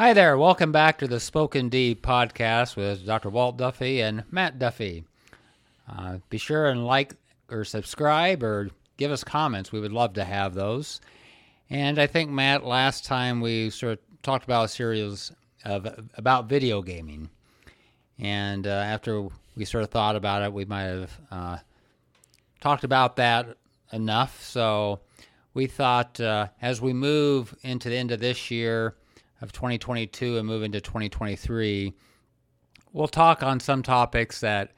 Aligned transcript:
Hi 0.00 0.14
there. 0.14 0.38
Welcome 0.38 0.72
back 0.72 0.96
to 1.00 1.06
the 1.06 1.20
Spoken 1.20 1.68
D 1.68 1.94
podcast 1.94 2.74
with 2.74 3.04
Dr. 3.04 3.28
Walt 3.28 3.58
Duffy 3.58 4.00
and 4.00 4.24
Matt 4.30 4.58
Duffy. 4.58 5.04
Uh, 5.86 6.20
be 6.30 6.38
sure 6.38 6.70
and 6.70 6.86
like 6.86 7.16
or 7.50 7.66
subscribe 7.66 8.42
or 8.42 8.70
give 8.96 9.10
us 9.10 9.22
comments. 9.22 9.72
We 9.72 9.78
would 9.78 9.92
love 9.92 10.14
to 10.14 10.24
have 10.24 10.54
those. 10.54 11.02
And 11.68 11.98
I 11.98 12.06
think, 12.06 12.30
Matt, 12.30 12.64
last 12.64 13.04
time 13.04 13.42
we 13.42 13.68
sort 13.68 13.92
of 13.92 13.98
talked 14.22 14.44
about 14.44 14.64
a 14.64 14.68
series 14.68 15.32
of 15.66 15.86
about 16.14 16.48
video 16.48 16.80
gaming. 16.80 17.28
And 18.18 18.66
uh, 18.66 18.70
after 18.70 19.28
we 19.54 19.66
sort 19.66 19.84
of 19.84 19.90
thought 19.90 20.16
about 20.16 20.42
it, 20.42 20.50
we 20.54 20.64
might 20.64 20.84
have 20.84 21.20
uh, 21.30 21.58
talked 22.62 22.84
about 22.84 23.16
that 23.16 23.54
enough. 23.92 24.42
So 24.42 25.00
we 25.52 25.66
thought 25.66 26.18
uh, 26.18 26.46
as 26.62 26.80
we 26.80 26.94
move 26.94 27.54
into 27.60 27.90
the 27.90 27.96
end 27.96 28.12
of 28.12 28.20
this 28.20 28.50
year, 28.50 28.94
of 29.40 29.52
2022 29.52 30.36
and 30.36 30.46
move 30.46 30.62
into 30.62 30.80
2023, 30.80 31.94
we'll 32.92 33.08
talk 33.08 33.42
on 33.42 33.60
some 33.60 33.82
topics 33.82 34.40
that 34.40 34.72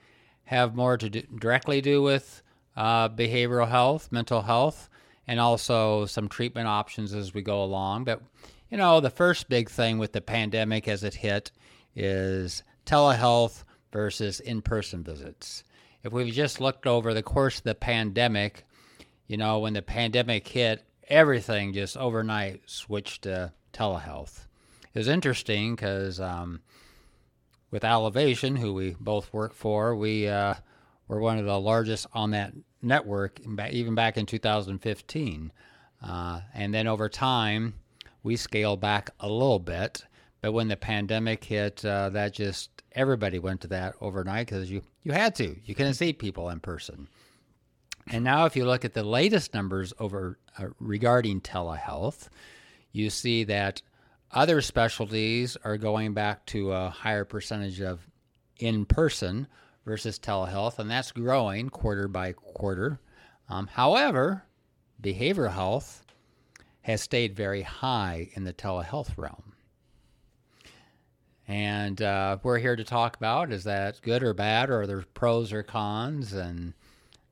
have 0.44 0.74
more 0.74 0.96
to 0.96 1.10
do, 1.10 1.22
directly 1.38 1.80
do 1.80 2.02
with 2.02 2.42
uh, 2.76 3.08
behavioral 3.08 3.68
health, 3.68 4.10
mental 4.10 4.42
health, 4.42 4.88
and 5.26 5.40
also 5.40 6.06
some 6.06 6.28
treatment 6.28 6.68
options 6.68 7.14
as 7.14 7.34
we 7.34 7.42
go 7.42 7.62
along. 7.62 8.04
But, 8.04 8.22
you 8.70 8.76
know, 8.76 9.00
the 9.00 9.10
first 9.10 9.48
big 9.48 9.68
thing 9.68 9.98
with 9.98 10.12
the 10.12 10.20
pandemic 10.20 10.88
as 10.88 11.04
it 11.04 11.14
hit 11.14 11.50
is 11.94 12.62
telehealth 12.86 13.64
versus 13.92 14.40
in 14.40 14.62
person 14.62 15.02
visits. 15.02 15.64
If 16.02 16.12
we've 16.12 16.32
just 16.32 16.60
looked 16.60 16.86
over 16.86 17.14
the 17.14 17.22
course 17.22 17.58
of 17.58 17.64
the 17.64 17.74
pandemic, 17.74 18.64
you 19.26 19.36
know, 19.36 19.60
when 19.60 19.74
the 19.74 19.82
pandemic 19.82 20.48
hit, 20.48 20.84
everything 21.08 21.72
just 21.72 21.96
overnight 21.96 22.62
switched 22.66 23.22
to 23.22 23.52
telehealth 23.72 24.46
was 24.98 25.08
interesting 25.08 25.74
because 25.74 26.20
um, 26.20 26.60
with 27.70 27.84
Elevation, 27.84 28.56
who 28.56 28.74
we 28.74 28.96
both 29.00 29.32
work 29.32 29.54
for, 29.54 29.96
we 29.96 30.28
uh, 30.28 30.54
were 31.08 31.20
one 31.20 31.38
of 31.38 31.46
the 31.46 31.58
largest 31.58 32.06
on 32.12 32.30
that 32.32 32.52
network, 32.82 33.40
even 33.70 33.94
back 33.94 34.16
in 34.16 34.26
2015. 34.26 35.52
Uh, 36.02 36.40
and 36.54 36.74
then 36.74 36.86
over 36.86 37.08
time, 37.08 37.74
we 38.22 38.36
scaled 38.36 38.80
back 38.80 39.10
a 39.20 39.28
little 39.28 39.58
bit. 39.58 40.04
But 40.40 40.52
when 40.52 40.68
the 40.68 40.76
pandemic 40.76 41.44
hit, 41.44 41.84
uh, 41.84 42.10
that 42.10 42.34
just 42.34 42.70
everybody 42.92 43.38
went 43.38 43.60
to 43.62 43.68
that 43.68 43.94
overnight 44.00 44.46
because 44.46 44.70
you, 44.70 44.82
you 45.02 45.12
had 45.12 45.34
to. 45.36 45.56
You 45.64 45.74
couldn't 45.74 45.94
see 45.94 46.12
people 46.12 46.50
in 46.50 46.60
person. 46.60 47.08
And 48.10 48.24
now, 48.24 48.46
if 48.46 48.56
you 48.56 48.64
look 48.64 48.84
at 48.84 48.94
the 48.94 49.04
latest 49.04 49.54
numbers 49.54 49.92
over 50.00 50.38
uh, 50.58 50.66
regarding 50.80 51.40
telehealth, 51.40 52.28
you 52.90 53.10
see 53.10 53.44
that 53.44 53.80
other 54.32 54.60
specialties 54.60 55.56
are 55.64 55.76
going 55.76 56.14
back 56.14 56.46
to 56.46 56.72
a 56.72 56.88
higher 56.90 57.24
percentage 57.24 57.80
of 57.80 58.00
in 58.58 58.84
person 58.86 59.46
versus 59.84 60.18
telehealth, 60.18 60.78
and 60.78 60.90
that's 60.90 61.12
growing 61.12 61.68
quarter 61.68 62.08
by 62.08 62.32
quarter. 62.32 63.00
Um, 63.48 63.66
however, 63.66 64.44
behavioral 65.02 65.52
health 65.52 66.04
has 66.82 67.00
stayed 67.00 67.36
very 67.36 67.62
high 67.62 68.30
in 68.34 68.44
the 68.44 68.52
telehealth 68.52 69.16
realm. 69.16 69.52
And 71.46 72.00
uh, 72.00 72.38
we're 72.42 72.58
here 72.58 72.76
to 72.76 72.84
talk 72.84 73.16
about 73.16 73.52
is 73.52 73.64
that 73.64 74.00
good 74.02 74.22
or 74.22 74.32
bad, 74.32 74.70
or 74.70 74.86
there's 74.86 75.04
pros 75.12 75.52
or 75.52 75.62
cons? 75.62 76.32
And 76.32 76.72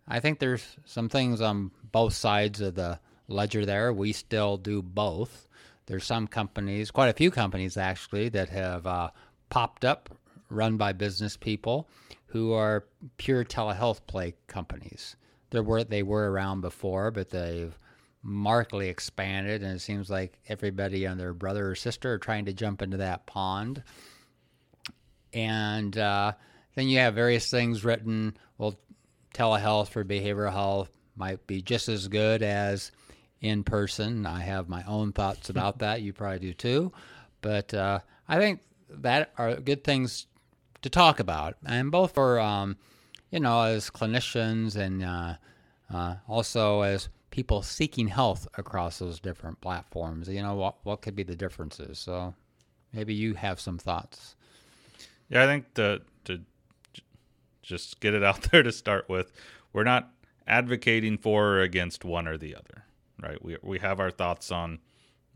I 0.06 0.21
think 0.21 0.39
there's 0.39 0.77
some 0.84 1.09
things 1.09 1.41
on 1.41 1.71
both 1.91 2.12
sides 2.12 2.61
of 2.61 2.75
the 2.75 3.01
ledger 3.28 3.65
there. 3.65 3.93
We 3.93 4.12
still 4.12 4.56
do 4.56 4.83
both. 4.83 5.48
There's 5.91 6.05
some 6.05 6.29
companies, 6.29 6.93
quite 6.93 7.09
a 7.09 7.15
few 7.15 7.33
companies 7.33 7.77
actually, 7.77 8.29
that 8.29 8.49
have 8.51 8.87
uh, 8.87 9.11
popped 9.49 9.85
up, 9.85 10.09
run 10.49 10.77
by 10.77 10.93
business 10.93 11.37
people 11.37 11.89
who 12.27 12.53
are 12.53 12.84
pure 13.17 13.45
telehealth 13.45 14.06
play 14.06 14.34
companies. 14.47 15.17
There 15.50 15.65
were 15.65 15.83
they 15.83 16.05
were 16.05 16.31
around 16.31 16.61
before, 16.61 17.11
but 17.11 17.31
they've 17.31 17.77
markedly 18.23 18.89
expanded, 18.89 19.65
and 19.65 19.73
it 19.75 19.81
seems 19.81 20.09
like 20.09 20.39
everybody 20.49 21.06
and 21.06 21.19
their 21.19 21.34
brother 21.34 21.69
or 21.69 21.75
sister 21.75 22.12
are 22.12 22.19
trying 22.19 22.45
to 22.45 22.53
jump 22.53 22.83
into 22.83 22.99
that 22.99 23.27
pond. 23.27 23.83
And 25.33 25.99
uh, 25.99 26.34
then 26.77 26.87
you 26.87 27.00
have 27.00 27.17
various 27.17 27.50
things 27.50 27.84
written. 27.84 28.37
Well, 28.59 28.79
telehealth 29.34 29.89
for 29.89 30.05
behavioral 30.05 30.53
health 30.53 30.91
might 31.17 31.45
be 31.49 31.62
just 31.62 31.89
as 31.89 32.06
good 32.06 32.45
as 32.45 32.93
in 33.41 33.65
person. 33.65 34.27
I 34.27 34.41
have 34.41 34.69
my 34.69 34.83
own 34.84 35.12
thoughts 35.12 35.51
about 35.51 35.78
that. 35.78 36.03
You 36.03 36.12
probably 36.12 36.39
do 36.39 36.55
too. 36.55 36.93
But 37.41 37.73
uh, 37.73 38.01
I 38.28 38.39
think 38.39 38.61
that 38.91 39.33
are 39.39 39.56
good 39.56 39.84
things 39.84 40.27
to 40.83 40.91
talk 40.91 41.21
about, 41.21 41.56
and 41.65 41.91
both 41.91 42.15
for 42.15 42.39
um, 42.41 42.77
you 43.31 43.41
know 43.41 43.62
as 43.62 43.91
clinicians 43.91 44.77
and 44.77 45.03
uh, 45.05 45.34
uh, 45.93 46.17
also 46.29 46.83
as 46.83 47.09
people 47.31 47.62
seeking 47.62 48.09
health 48.09 48.47
across 48.59 48.99
those 48.99 49.21
different 49.21 49.61
platforms. 49.61 50.29
You 50.29 50.43
know 50.43 50.55
what 50.55 50.77
what 50.83 51.03
could 51.03 51.17
be 51.17 51.23
the 51.23 51.37
differences? 51.37 51.99
So 51.99 52.34
maybe 52.93 53.15
you 53.15 53.34
have 53.34 53.61
some 53.61 53.79
thoughts. 53.79 54.37
Yeah, 55.29 55.45
I 55.45 55.47
think 55.47 55.73
to 55.75 56.03
to 56.25 56.41
just 57.62 58.00
get 58.00 58.15
it 58.15 58.23
out 58.23 58.43
there 58.50 58.62
to 58.62 58.73
start 58.73 59.09
with, 59.09 59.33
we're 59.73 59.84
not 59.84 60.11
advocating 60.47 61.17
for 61.17 61.55
or 61.55 61.61
against 61.61 62.05
one 62.05 62.27
or 62.27 62.37
the 62.37 62.55
other 62.55 62.84
right? 63.22 63.42
We 63.42 63.56
we 63.62 63.78
have 63.78 64.00
our 64.00 64.10
thoughts 64.10 64.50
on 64.50 64.81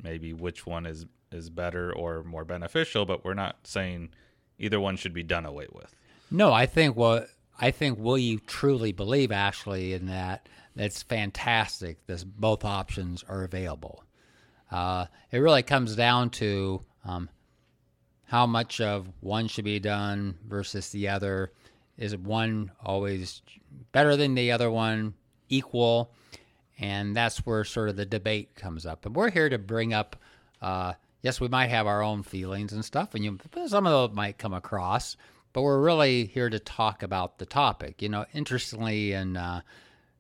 maybe 0.02 0.32
which 0.32 0.66
one 0.66 0.86
is 0.86 1.06
is 1.32 1.50
better 1.50 1.92
or 1.92 2.22
more 2.22 2.44
beneficial, 2.44 3.04
but 3.04 3.24
we're 3.24 3.34
not 3.34 3.56
saying 3.64 4.10
either 4.58 4.78
one 4.78 4.96
should 4.96 5.14
be 5.14 5.22
done 5.22 5.44
away 5.44 5.66
with. 5.72 5.94
No, 6.30 6.52
I 6.52 6.66
think 6.66 6.96
what 6.96 7.28
I 7.60 7.70
think 7.70 7.98
we 7.98 8.38
truly 8.38 8.92
believe, 8.92 9.32
Ashley, 9.32 9.92
in 9.92 10.06
that 10.06 10.48
that's 10.76 11.02
fantastic. 11.02 12.06
This 12.06 12.24
both 12.24 12.64
options 12.64 13.24
are 13.28 13.44
available. 13.44 14.04
Uh, 14.70 15.06
it 15.30 15.38
really 15.38 15.62
comes 15.62 15.94
down 15.94 16.30
to 16.30 16.82
um, 17.04 17.28
how 18.24 18.46
much 18.46 18.80
of 18.80 19.08
one 19.20 19.46
should 19.46 19.64
be 19.64 19.78
done 19.78 20.36
versus 20.48 20.90
the 20.90 21.08
other. 21.08 21.52
Is 21.96 22.16
one 22.16 22.72
always 22.84 23.42
better 23.92 24.16
than 24.16 24.34
the 24.34 24.50
other 24.50 24.70
one? 24.70 25.14
Equal? 25.48 26.12
And 26.78 27.14
that's 27.14 27.38
where 27.38 27.64
sort 27.64 27.88
of 27.88 27.96
the 27.96 28.06
debate 28.06 28.54
comes 28.56 28.84
up. 28.84 29.06
And 29.06 29.14
we're 29.14 29.30
here 29.30 29.48
to 29.48 29.58
bring 29.58 29.92
up, 29.92 30.16
uh, 30.60 30.94
yes, 31.22 31.40
we 31.40 31.48
might 31.48 31.68
have 31.68 31.86
our 31.86 32.02
own 32.02 32.22
feelings 32.22 32.72
and 32.72 32.84
stuff, 32.84 33.14
and 33.14 33.24
you, 33.24 33.38
some 33.66 33.86
of 33.86 33.92
those 33.92 34.16
might 34.16 34.38
come 34.38 34.52
across, 34.52 35.16
but 35.52 35.62
we're 35.62 35.80
really 35.80 36.26
here 36.26 36.50
to 36.50 36.58
talk 36.58 37.02
about 37.02 37.38
the 37.38 37.46
topic. 37.46 38.02
You 38.02 38.08
know, 38.08 38.26
interestingly, 38.34 39.12
in 39.12 39.36
uh, 39.36 39.60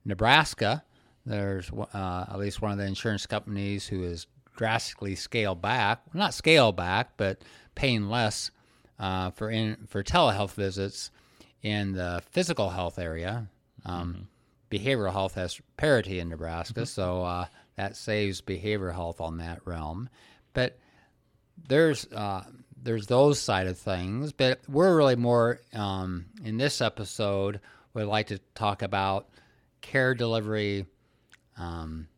Nebraska, 0.04 0.84
there's 1.26 1.70
uh, 1.72 2.26
at 2.28 2.38
least 2.38 2.62
one 2.62 2.70
of 2.70 2.78
the 2.78 2.86
insurance 2.86 3.26
companies 3.26 3.88
who 3.88 4.02
has 4.02 4.26
drastically 4.56 5.16
scaled 5.16 5.60
back, 5.60 6.02
not 6.14 6.34
scale 6.34 6.70
back, 6.70 7.16
but 7.16 7.42
paying 7.74 8.08
less 8.08 8.52
uh, 9.00 9.30
for 9.32 9.50
in, 9.50 9.76
for 9.88 10.04
telehealth 10.04 10.52
visits 10.52 11.10
in 11.62 11.92
the 11.92 12.22
physical 12.30 12.70
health 12.70 12.98
area. 13.00 13.48
Um, 13.84 14.12
mm-hmm 14.12 14.22
behavioral 14.74 15.12
health 15.12 15.34
has 15.34 15.60
parity 15.76 16.18
in 16.18 16.28
Nebraska, 16.28 16.80
mm-hmm. 16.80 16.84
so 16.84 17.22
uh, 17.22 17.46
that 17.76 17.96
saves 17.96 18.40
behavioral 18.40 18.92
health 18.92 19.20
on 19.20 19.38
that 19.38 19.60
realm. 19.64 20.08
But 20.52 20.78
there's 21.68 22.06
uh, 22.12 22.44
there's 22.82 23.06
those 23.06 23.40
side 23.40 23.68
of 23.68 23.78
things, 23.78 24.32
but 24.32 24.60
we're 24.68 24.96
really 24.96 25.16
more 25.16 25.60
um, 25.72 26.26
in 26.44 26.56
this 26.56 26.80
episode. 26.80 27.60
We'd 27.94 28.04
like 28.04 28.28
to 28.28 28.38
talk 28.54 28.82
about 28.82 29.28
care 29.80 30.14
delivery, 30.14 30.86
um, 31.56 32.08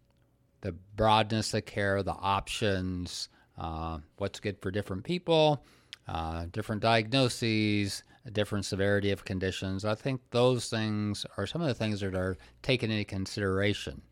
the 0.62 0.72
broadness 0.72 1.52
of 1.52 1.66
care, 1.66 2.02
the 2.02 2.12
options, 2.12 3.28
uh, 3.58 3.98
what's 4.16 4.40
good 4.40 4.60
for 4.62 4.70
different 4.70 5.04
people, 5.04 5.62
uh, 6.08 6.46
different 6.50 6.80
diagnoses, 6.80 8.02
different 8.32 8.64
severity 8.64 9.10
of 9.10 9.24
conditions. 9.24 9.84
I 9.84 9.94
think 9.94 10.20
those 10.30 10.68
things 10.68 11.26
are 11.36 11.46
some 11.46 11.62
of 11.62 11.68
the 11.68 11.74
things 11.74 12.00
that 12.00 12.14
are 12.14 12.36
taken 12.62 12.90
into 12.90 13.04
consideration. 13.04 14.02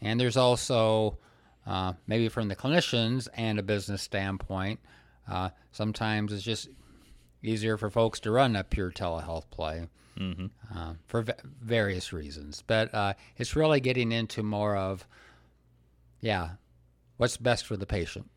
And 0.00 0.18
there's 0.20 0.36
also, 0.36 1.18
uh, 1.66 1.94
maybe 2.06 2.28
from 2.28 2.48
the 2.48 2.56
clinicians 2.56 3.28
and 3.34 3.58
a 3.58 3.62
business 3.62 4.02
standpoint, 4.02 4.80
uh, 5.28 5.50
sometimes 5.72 6.32
it's 6.32 6.42
just 6.42 6.68
easier 7.42 7.76
for 7.76 7.90
folks 7.90 8.20
to 8.20 8.30
run 8.30 8.56
a 8.56 8.64
pure 8.64 8.90
telehealth 8.90 9.50
play 9.50 9.86
mm-hmm. 10.18 10.46
uh, 10.76 10.94
for 11.06 11.22
v- 11.22 11.32
various 11.60 12.12
reasons. 12.12 12.62
But 12.66 12.94
uh, 12.94 13.14
it's 13.36 13.56
really 13.56 13.80
getting 13.80 14.12
into 14.12 14.42
more 14.42 14.76
of, 14.76 15.06
yeah, 16.20 16.50
what's 17.16 17.36
best 17.36 17.66
for 17.66 17.76
the 17.76 17.86
patient. 17.86 18.30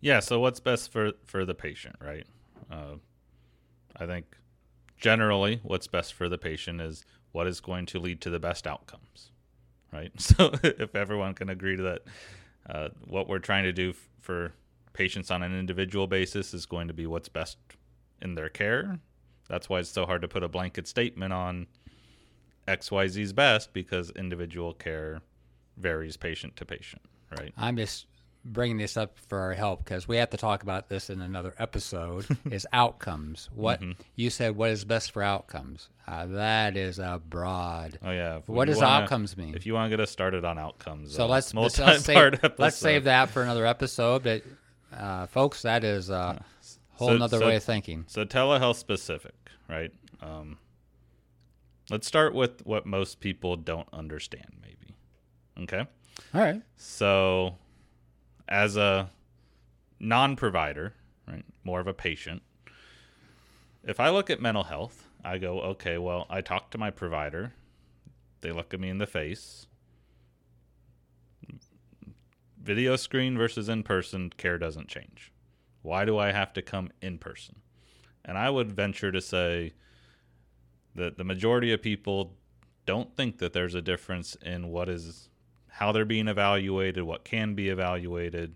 Yeah, 0.00 0.20
so 0.20 0.40
what's 0.40 0.60
best 0.60 0.90
for, 0.90 1.12
for 1.24 1.44
the 1.44 1.54
patient, 1.54 1.96
right? 2.00 2.26
I 4.02 4.06
think 4.06 4.26
generally 4.96 5.60
what's 5.62 5.86
best 5.86 6.14
for 6.14 6.28
the 6.28 6.38
patient 6.38 6.80
is 6.80 7.04
what 7.32 7.46
is 7.46 7.60
going 7.60 7.86
to 7.86 7.98
lead 7.98 8.20
to 8.22 8.30
the 8.30 8.40
best 8.40 8.66
outcomes, 8.66 9.30
right? 9.92 10.12
So 10.18 10.50
if 10.62 10.94
everyone 10.94 11.34
can 11.34 11.48
agree 11.48 11.76
to 11.76 11.82
that, 11.82 12.02
uh, 12.68 12.88
what 13.06 13.28
we're 13.28 13.38
trying 13.38 13.64
to 13.64 13.72
do 13.72 13.90
f- 13.90 14.08
for 14.20 14.52
patients 14.92 15.30
on 15.30 15.42
an 15.42 15.58
individual 15.58 16.06
basis 16.06 16.52
is 16.52 16.66
going 16.66 16.88
to 16.88 16.94
be 16.94 17.06
what's 17.06 17.28
best 17.28 17.58
in 18.20 18.34
their 18.34 18.48
care. 18.48 18.98
That's 19.48 19.68
why 19.68 19.80
it's 19.80 19.90
so 19.90 20.06
hard 20.06 20.22
to 20.22 20.28
put 20.28 20.42
a 20.42 20.48
blanket 20.48 20.86
statement 20.86 21.32
on 21.32 21.66
XYZ's 22.68 23.32
best 23.32 23.72
because 23.72 24.10
individual 24.10 24.72
care 24.74 25.20
varies 25.76 26.16
patient 26.16 26.56
to 26.56 26.64
patient, 26.64 27.02
right? 27.38 27.52
I'm 27.56 27.76
just 27.76 28.06
bringing 28.44 28.76
this 28.78 28.96
up 28.96 29.18
for 29.28 29.38
our 29.38 29.52
help 29.52 29.84
because 29.84 30.08
we 30.08 30.16
have 30.16 30.30
to 30.30 30.36
talk 30.36 30.62
about 30.64 30.88
this 30.88 31.10
in 31.10 31.20
another 31.20 31.54
episode. 31.58 32.26
is 32.50 32.66
outcomes. 32.72 33.48
What 33.54 33.80
Mm-hmm. 33.80 34.00
you 34.16 34.30
said? 34.30 34.56
What 34.56 34.70
is 34.70 34.84
best 34.84 35.12
for 35.12 35.22
outcomes? 35.22 35.88
Uh, 36.08 36.26
that 36.26 36.76
is 36.76 36.98
a 36.98 37.20
broad. 37.24 37.98
Oh 38.02 38.10
yeah. 38.10 38.38
if 38.38 38.48
What 38.48 38.66
does 38.66 38.78
wanna- 38.78 38.88
outcomes 39.04 39.36
mean? 39.36 39.54
If 39.54 39.66
you 39.66 39.74
want 39.74 39.90
to 39.90 39.96
get 39.96 40.02
us 40.02 40.10
started 40.10 40.44
on 40.44 40.58
outcomes, 40.58 41.14
So 41.14 41.24
uh, 41.24 41.28
let's 41.28 41.54
let's, 41.54 41.76
save, 42.04 42.40
let's 42.58 42.76
save 42.76 43.04
that 43.04 43.30
for 43.30 43.42
another 43.42 43.64
episode. 43.66 44.22
But 44.24 44.42
uh, 44.92 45.26
folks, 45.28 45.62
that 45.62 45.84
is 45.84 46.10
a 46.10 46.42
whole 46.94 47.08
So- 47.10 47.16
nother 47.18 47.38
so- 47.38 47.46
way 47.46 47.56
of 47.56 47.64
thinking. 47.64 48.04
So 48.08 48.24
telehealth 48.24 48.76
specific, 48.76 49.34
right? 49.68 49.92
Um, 50.20 50.58
let's 51.90 52.06
start 52.06 52.34
with 52.34 52.64
what 52.66 52.86
most 52.86 53.20
people 53.20 53.56
don't 53.56 53.88
understand, 53.92 54.52
maybe. 54.60 54.94
Okay. 55.64 55.86
All 56.34 56.40
right. 56.40 56.60
So, 56.76 57.54
as 58.52 58.76
a 58.76 59.08
non-provider, 59.98 60.92
right, 61.26 61.44
more 61.64 61.80
of 61.80 61.86
a 61.86 61.94
patient, 61.94 62.42
if 63.82 63.98
I 63.98 64.10
look 64.10 64.28
at 64.28 64.42
mental 64.42 64.64
health, 64.64 65.08
I 65.24 65.38
go, 65.38 65.60
okay, 65.62 65.96
well, 65.96 66.26
I 66.28 66.42
talk 66.42 66.70
to 66.72 66.78
my 66.78 66.90
provider. 66.90 67.54
They 68.42 68.52
look 68.52 68.74
at 68.74 68.80
me 68.80 68.90
in 68.90 68.98
the 68.98 69.06
face. 69.06 69.66
Video 72.62 72.94
screen 72.96 73.38
versus 73.38 73.70
in 73.70 73.82
person 73.84 74.30
care 74.36 74.58
doesn't 74.58 74.86
change. 74.86 75.32
Why 75.80 76.04
do 76.04 76.18
I 76.18 76.32
have 76.32 76.52
to 76.52 76.62
come 76.62 76.90
in 77.00 77.16
person? 77.16 77.56
And 78.22 78.36
I 78.36 78.50
would 78.50 78.70
venture 78.70 79.10
to 79.10 79.20
say 79.22 79.72
that 80.94 81.16
the 81.16 81.24
majority 81.24 81.72
of 81.72 81.80
people 81.80 82.36
don't 82.84 83.16
think 83.16 83.38
that 83.38 83.54
there's 83.54 83.74
a 83.74 83.82
difference 83.82 84.36
in 84.42 84.68
what 84.68 84.90
is 84.90 85.30
how 85.82 85.90
they're 85.90 86.04
being 86.04 86.28
evaluated, 86.28 87.02
what 87.02 87.24
can 87.24 87.56
be 87.56 87.68
evaluated, 87.68 88.54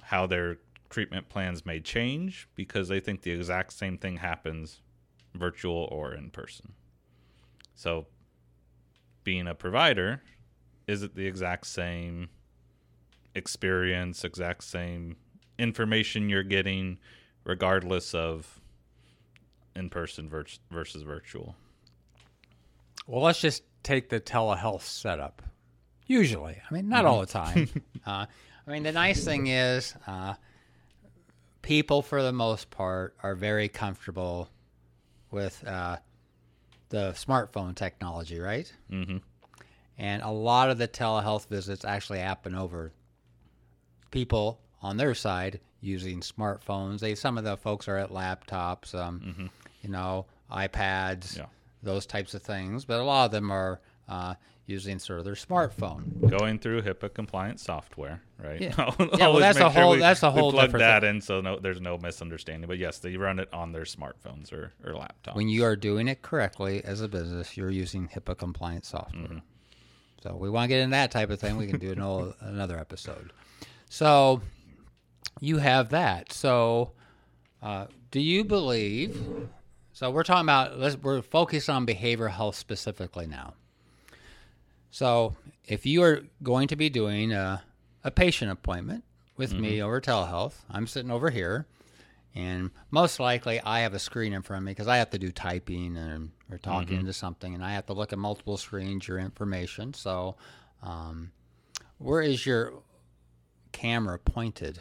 how 0.00 0.26
their 0.26 0.56
treatment 0.88 1.28
plans 1.28 1.66
may 1.66 1.78
change 1.78 2.48
because 2.54 2.88
they 2.88 2.98
think 2.98 3.20
the 3.20 3.30
exact 3.30 3.70
same 3.70 3.98
thing 3.98 4.16
happens 4.16 4.80
virtual 5.34 5.86
or 5.92 6.14
in 6.14 6.30
person. 6.30 6.72
So 7.74 8.06
being 9.24 9.46
a 9.46 9.54
provider, 9.54 10.22
is 10.86 11.02
it 11.02 11.14
the 11.14 11.26
exact 11.26 11.66
same 11.66 12.30
experience, 13.34 14.24
exact 14.24 14.64
same 14.64 15.16
information 15.58 16.30
you're 16.30 16.42
getting 16.42 16.96
regardless 17.44 18.14
of 18.14 18.58
in 19.76 19.90
person 19.90 20.30
versus 20.70 21.02
virtual? 21.02 21.56
Well, 23.06 23.22
let's 23.22 23.38
just 23.38 23.64
take 23.82 24.08
the 24.08 24.18
telehealth 24.18 24.80
setup. 24.80 25.42
Usually, 26.08 26.56
I 26.68 26.74
mean, 26.74 26.88
not 26.88 27.04
all 27.04 27.20
the 27.20 27.26
time. 27.26 27.68
uh, 28.06 28.26
I 28.66 28.70
mean, 28.70 28.82
the 28.82 28.92
nice 28.92 29.24
thing 29.24 29.46
is, 29.46 29.94
uh, 30.06 30.34
people 31.62 32.02
for 32.02 32.22
the 32.22 32.32
most 32.32 32.70
part 32.70 33.14
are 33.22 33.34
very 33.34 33.68
comfortable 33.68 34.48
with 35.30 35.64
uh, 35.66 35.98
the 36.88 37.12
smartphone 37.12 37.74
technology, 37.74 38.40
right? 38.40 38.72
Mhm. 38.90 39.20
And 39.98 40.22
a 40.22 40.30
lot 40.30 40.70
of 40.70 40.78
the 40.78 40.88
telehealth 40.88 41.48
visits 41.48 41.84
actually 41.84 42.20
happen 42.20 42.54
over 42.54 42.92
people 44.10 44.60
on 44.80 44.96
their 44.96 45.14
side 45.14 45.60
using 45.80 46.20
smartphones. 46.20 47.00
They 47.00 47.14
some 47.14 47.36
of 47.36 47.44
the 47.44 47.56
folks 47.56 47.88
are 47.88 47.96
at 47.98 48.10
laptops, 48.10 48.94
um, 48.94 49.50
you 49.82 49.90
know, 49.90 50.26
iPads, 50.50 51.36
Yeah. 51.36 51.46
those 51.82 52.06
types 52.06 52.32
of 52.34 52.42
things. 52.42 52.84
But 52.84 53.00
a 53.00 53.04
lot 53.04 53.26
of 53.26 53.30
them 53.32 53.50
are 53.50 53.80
uh, 54.08 54.34
using 54.68 54.98
sort 54.98 55.18
of 55.18 55.24
their 55.24 55.34
smartphone. 55.34 56.28
going 56.30 56.58
through 56.58 56.82
HIPAA 56.82 57.12
compliant 57.14 57.58
software, 57.58 58.22
right? 58.38 58.60
Yeah. 58.60 58.74
Yeah, 59.18 59.28
well, 59.28 59.38
that's 59.38 59.58
a 59.58 59.64
make 59.64 59.72
sure 59.72 59.82
whole- 59.82 59.92
we- 59.92 59.98
that's 59.98 60.22
a 60.22 60.30
we 60.30 60.38
whole 60.40 60.52
plug 60.52 60.66
different 60.66 60.80
that 60.82 61.04
in, 61.04 61.20
so 61.20 61.40
no, 61.40 61.58
there's 61.58 61.80
no 61.80 61.96
misunderstanding. 61.98 62.68
But 62.68 62.78
yes, 62.78 62.98
they 62.98 63.16
run 63.16 63.38
it 63.40 63.48
on 63.52 63.72
their 63.72 63.84
smartphones 63.84 64.52
or, 64.52 64.72
or 64.84 64.92
laptops. 64.92 65.34
When 65.34 65.48
you 65.48 65.64
are 65.64 65.74
doing 65.74 66.06
it 66.06 66.22
correctly 66.22 66.84
as 66.84 67.00
a 67.00 67.08
business, 67.08 67.56
you're 67.56 67.70
using 67.70 68.08
HIPAA 68.08 68.36
compliant 68.38 68.84
software. 68.84 69.42
So 70.22 70.36
we 70.36 70.50
want 70.50 70.64
to 70.64 70.68
get 70.68 70.80
into 70.80 70.90
that 70.92 71.10
type 71.10 71.30
of 71.30 71.40
thing. 71.40 71.56
We 71.56 71.66
can 71.66 71.78
do 71.80 71.92
an, 71.92 72.34
another 72.46 72.78
episode. 72.78 73.32
So 73.88 74.42
you 75.40 75.58
have 75.58 75.88
that. 75.90 76.32
So 76.32 76.92
uh, 77.62 77.86
do 78.10 78.20
you 78.20 78.44
believe? 78.44 79.16
So 79.92 80.10
we're 80.10 80.24
talking 80.24 80.44
about. 80.44 80.78
Let's, 80.78 80.96
we're 80.96 81.22
focused 81.22 81.68
on 81.70 81.86
behavioral 81.86 82.30
health 82.30 82.56
specifically 82.56 83.26
now. 83.26 83.54
So 84.90 85.36
if 85.66 85.86
you 85.86 86.02
are 86.02 86.22
going 86.42 86.68
to 86.68 86.76
be 86.76 86.88
doing 86.88 87.32
a, 87.32 87.62
a 88.04 88.10
patient 88.10 88.50
appointment 88.50 89.04
with 89.36 89.52
me 89.52 89.82
over 89.82 90.00
telehealth, 90.00 90.54
I'm 90.70 90.86
sitting 90.86 91.10
over 91.10 91.30
here, 91.30 91.66
and 92.34 92.70
most 92.90 93.20
likely 93.20 93.60
I 93.60 93.80
have 93.80 93.94
a 93.94 93.98
screen 93.98 94.32
in 94.32 94.42
front 94.42 94.62
of 94.62 94.66
me 94.66 94.72
because 94.72 94.88
I 94.88 94.96
have 94.96 95.10
to 95.10 95.18
do 95.18 95.30
typing 95.30 95.96
and 95.96 96.30
or 96.50 96.58
talking 96.58 96.98
into 97.00 97.12
something, 97.12 97.54
and 97.54 97.62
I 97.62 97.72
have 97.72 97.86
to 97.86 97.92
look 97.92 98.12
at 98.12 98.18
multiple 98.18 98.56
screens, 98.56 99.06
your 99.06 99.18
information. 99.18 99.92
So, 99.94 100.36
um, 100.82 101.30
where 101.98 102.22
is 102.22 102.46
your 102.46 102.72
camera 103.72 104.18
pointed? 104.18 104.80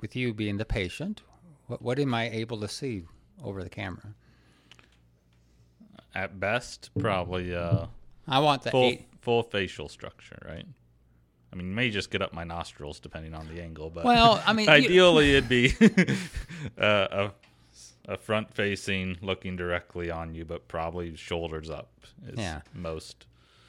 With 0.00 0.14
you 0.14 0.34
being 0.34 0.58
the 0.58 0.66
patient, 0.66 1.22
what, 1.66 1.80
what 1.80 1.98
am 1.98 2.12
I 2.12 2.28
able 2.28 2.60
to 2.60 2.68
see 2.68 3.04
over 3.42 3.62
the 3.64 3.70
camera? 3.70 4.14
At 6.14 6.38
best, 6.38 6.90
probably 6.98 7.54
uh, 7.54 7.86
I 8.28 8.38
want 8.40 8.62
the 8.62 8.70
full 8.70 8.84
eight. 8.84 9.06
Full 9.24 9.42
facial 9.42 9.88
structure, 9.88 10.38
right? 10.46 10.66
I 11.52 11.56
mean, 11.56 11.68
you 11.68 11.74
may 11.74 11.90
just 11.90 12.10
get 12.10 12.20
up 12.20 12.32
my 12.32 12.44
nostrils 12.44 12.98
depending 13.00 13.32
on 13.34 13.48
the 13.48 13.62
angle, 13.62 13.88
but 13.90 14.04
Well, 14.04 14.42
I 14.46 14.52
mean, 14.58 14.66
you- 14.66 14.72
ideally 14.72 15.34
it'd 15.36 15.48
be 15.48 15.72
uh, 16.78 17.08
a 17.10 17.30
a 18.06 18.18
front 18.18 18.52
facing, 18.52 19.16
looking 19.22 19.56
directly 19.56 20.10
on 20.10 20.34
you, 20.34 20.44
but 20.44 20.68
probably 20.68 21.16
shoulders 21.16 21.70
up 21.70 21.88
is 22.26 22.38
Yeah. 22.38 22.60
most. 22.74 23.26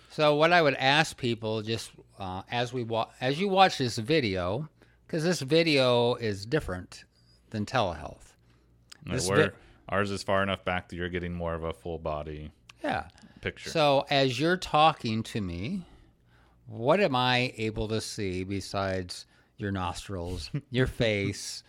So 0.10 0.36
what 0.36 0.52
I 0.52 0.62
would 0.62 0.76
ask 0.76 1.16
people, 1.18 1.62
just 1.62 1.92
uh, 2.20 2.42
as 2.52 2.74
we 2.74 2.84
wa- 2.84 3.10
as 3.22 3.40
you 3.40 3.48
watch 3.48 3.78
this 3.78 3.98
video, 3.98 4.68
because 5.08 5.24
this 5.24 5.40
video 5.42 6.16
is 6.16 6.46
different 6.46 7.06
than 7.52 7.66
telehealth. 7.66 8.36
This 9.06 9.28
where 9.30 9.50
vi- 9.52 9.56
ours 9.90 10.12
is 10.12 10.22
far 10.24 10.44
enough 10.44 10.66
back 10.66 10.90
that 10.90 10.96
you're 10.98 11.10
getting 11.10 11.34
more 11.34 11.54
of 11.54 11.64
a 11.64 11.72
full 11.74 12.00
body 12.00 12.52
Yeah. 12.84 13.06
picture. 13.42 13.70
So 13.70 14.06
as 14.10 14.40
you're 14.40 14.58
talking 14.58 15.24
to 15.24 15.42
me, 15.42 15.84
what 16.68 17.00
am 17.00 17.16
I 17.16 17.54
able 17.58 17.88
to 17.90 18.02
see 18.02 18.44
besides 18.44 19.26
your 19.58 19.72
nostrils, 19.72 20.50
your 20.72 20.88
face, 20.88 21.64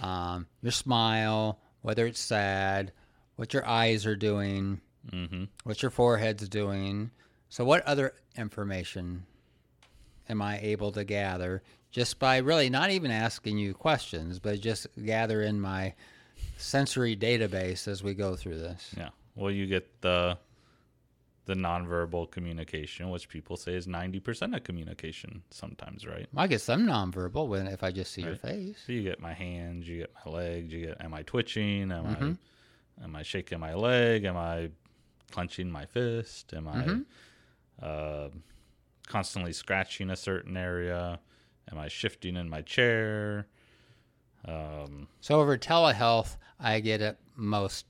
um, 0.00 0.46
your 0.62 0.72
smile, 0.72 1.60
whether 1.82 2.06
it's 2.06 2.20
sad, 2.20 2.92
what 3.36 3.54
your 3.54 3.66
eyes 3.66 4.06
are 4.06 4.16
doing, 4.16 4.80
mm-hmm. 5.10 5.44
what 5.64 5.82
your 5.82 5.90
forehead's 5.90 6.48
doing? 6.48 7.10
So 7.48 7.64
what 7.64 7.84
other 7.84 8.14
information 8.36 9.24
am 10.28 10.42
I 10.42 10.58
able 10.60 10.92
to 10.92 11.04
gather 11.04 11.62
just 11.90 12.18
by 12.18 12.38
really 12.38 12.68
not 12.68 12.90
even 12.90 13.10
asking 13.10 13.58
you 13.58 13.74
questions, 13.74 14.38
but 14.38 14.60
just 14.60 14.86
gather 15.04 15.42
in 15.42 15.60
my 15.60 15.94
sensory 16.56 17.16
database 17.16 17.88
as 17.88 18.02
we 18.02 18.14
go 18.14 18.36
through 18.36 18.58
this? 18.58 18.94
Yeah. 18.96 19.10
Well, 19.34 19.50
you 19.50 19.66
get 19.66 20.00
the 20.02 20.36
the 21.48 21.54
nonverbal 21.54 22.30
communication, 22.30 23.10
which 23.10 23.28
people 23.28 23.56
say 23.56 23.74
is 23.74 23.88
ninety 23.88 24.20
percent 24.20 24.54
of 24.54 24.62
communication 24.62 25.42
sometimes, 25.50 26.06
right? 26.06 26.28
I 26.36 26.46
get 26.46 26.60
some 26.60 26.86
nonverbal 26.86 27.48
when 27.48 27.66
if 27.66 27.82
I 27.82 27.90
just 27.90 28.12
see 28.12 28.22
your 28.22 28.36
face. 28.36 28.78
So 28.86 28.92
you 28.92 29.02
get 29.02 29.18
my 29.18 29.32
hands, 29.32 29.88
you 29.88 29.98
get 29.98 30.12
my 30.24 30.30
legs, 30.32 30.72
you 30.72 30.86
get 30.86 31.00
am 31.02 31.12
I 31.14 31.22
twitching? 31.22 31.90
Am 31.90 32.04
Mm-hmm. 32.04 32.32
I 33.00 33.04
am 33.04 33.16
I 33.16 33.22
shaking 33.22 33.58
my 33.60 33.74
leg? 33.74 34.24
Am 34.24 34.36
I 34.36 34.70
clenching 35.32 35.70
my 35.70 35.86
fist? 35.86 36.52
Am 36.54 36.66
Mm-hmm. 36.66 37.84
I 37.84 37.86
uh, 37.86 38.28
constantly 39.06 39.52
scratching 39.52 40.10
a 40.10 40.16
certain 40.16 40.56
area? 40.56 41.18
Am 41.72 41.78
I 41.78 41.88
shifting 41.88 42.36
in 42.36 42.48
my 42.48 42.60
chair? 42.62 43.46
Um, 44.44 45.08
So 45.20 45.40
over 45.40 45.56
telehealth, 45.58 46.36
I 46.60 46.80
get 46.80 47.00
at 47.00 47.18
most 47.36 47.86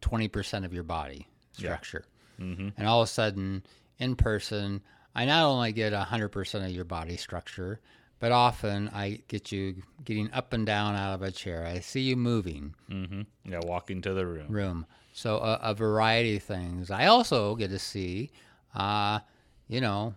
twenty 0.00 0.28
percent 0.28 0.64
of 0.64 0.72
your 0.72 0.82
body 0.84 1.26
structure, 1.52 2.04
mhm. 2.40 2.72
and 2.76 2.86
all 2.86 3.02
of 3.02 3.08
a 3.08 3.10
sudden, 3.10 3.62
in 3.98 4.16
person, 4.16 4.82
I 5.14 5.24
not 5.24 5.44
only 5.44 5.72
get 5.72 5.92
hundred 5.92 6.28
percent 6.30 6.64
of 6.64 6.70
your 6.70 6.84
body 6.84 7.16
structure, 7.16 7.80
but 8.18 8.32
often 8.32 8.88
I 8.94 9.20
get 9.28 9.52
you 9.52 9.82
getting 10.04 10.32
up 10.32 10.52
and 10.52 10.64
down 10.66 10.94
out 10.94 11.14
of 11.14 11.22
a 11.22 11.30
chair. 11.30 11.66
I 11.66 11.80
see 11.80 12.00
you 12.00 12.16
moving 12.16 12.74
hmm 12.88 13.22
Yeah, 13.44 13.60
walking 13.62 14.02
to 14.02 14.14
the 14.14 14.26
room. 14.26 14.46
room. 14.48 14.86
So 15.12 15.38
a, 15.38 15.54
a 15.62 15.74
variety 15.74 16.36
of 16.36 16.42
things. 16.42 16.90
I 16.90 17.06
also 17.06 17.54
get 17.56 17.70
to 17.70 17.78
see, 17.78 18.30
uh, 18.74 19.20
you 19.68 19.80
know, 19.80 20.14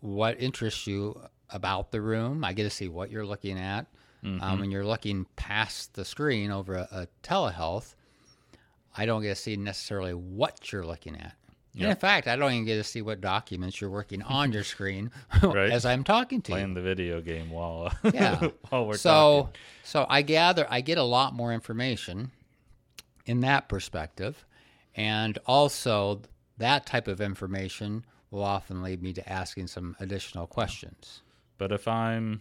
what 0.00 0.40
interests 0.40 0.86
you 0.86 1.20
about 1.50 1.90
the 1.92 2.00
room. 2.00 2.44
I 2.44 2.52
get 2.52 2.64
to 2.64 2.70
see 2.70 2.88
what 2.88 3.10
you're 3.10 3.26
looking 3.26 3.58
at. 3.58 3.86
Um, 4.24 4.58
when 4.58 4.72
you're 4.72 4.84
looking 4.84 5.24
past 5.36 5.94
the 5.94 6.04
screen 6.04 6.50
over 6.50 6.74
a, 6.74 6.88
a 6.90 7.08
telehealth, 7.22 7.94
I 8.96 9.06
don't 9.06 9.22
get 9.22 9.36
to 9.36 9.42
see 9.42 9.56
necessarily 9.56 10.14
what 10.14 10.72
you're 10.72 10.86
looking 10.86 11.16
at. 11.16 11.34
And 11.78 11.90
in 11.90 11.96
fact, 11.96 12.26
I 12.26 12.36
don't 12.36 12.52
even 12.52 12.64
get 12.64 12.76
to 12.76 12.84
see 12.84 13.02
what 13.02 13.20
documents 13.20 13.80
you're 13.82 13.90
working 13.90 14.22
on 14.22 14.50
your 14.50 14.64
screen 14.64 15.10
Right. 15.42 15.70
as 15.70 15.84
I'm 15.84 16.04
talking 16.04 16.40
to 16.42 16.52
you. 16.52 16.54
Playing 16.56 16.72
the 16.74 16.80
video 16.80 17.20
game 17.20 17.50
while 17.50 17.92
Yeah. 18.14 18.48
while 18.70 18.86
we're 18.86 18.96
so 18.96 19.10
talking. 19.42 19.60
so 19.84 20.06
I 20.08 20.22
gather 20.22 20.66
I 20.70 20.80
get 20.80 20.96
a 20.96 21.02
lot 21.02 21.34
more 21.34 21.52
information 21.52 22.30
in 23.26 23.40
that 23.40 23.68
perspective, 23.68 24.46
and 24.94 25.38
also 25.46 26.22
that 26.58 26.86
type 26.86 27.08
of 27.08 27.20
information 27.20 28.06
will 28.30 28.42
often 28.44 28.82
lead 28.82 29.02
me 29.02 29.12
to 29.12 29.28
asking 29.30 29.66
some 29.66 29.96
additional 30.00 30.46
questions. 30.46 31.20
But 31.58 31.72
if 31.72 31.86
I'm 31.86 32.40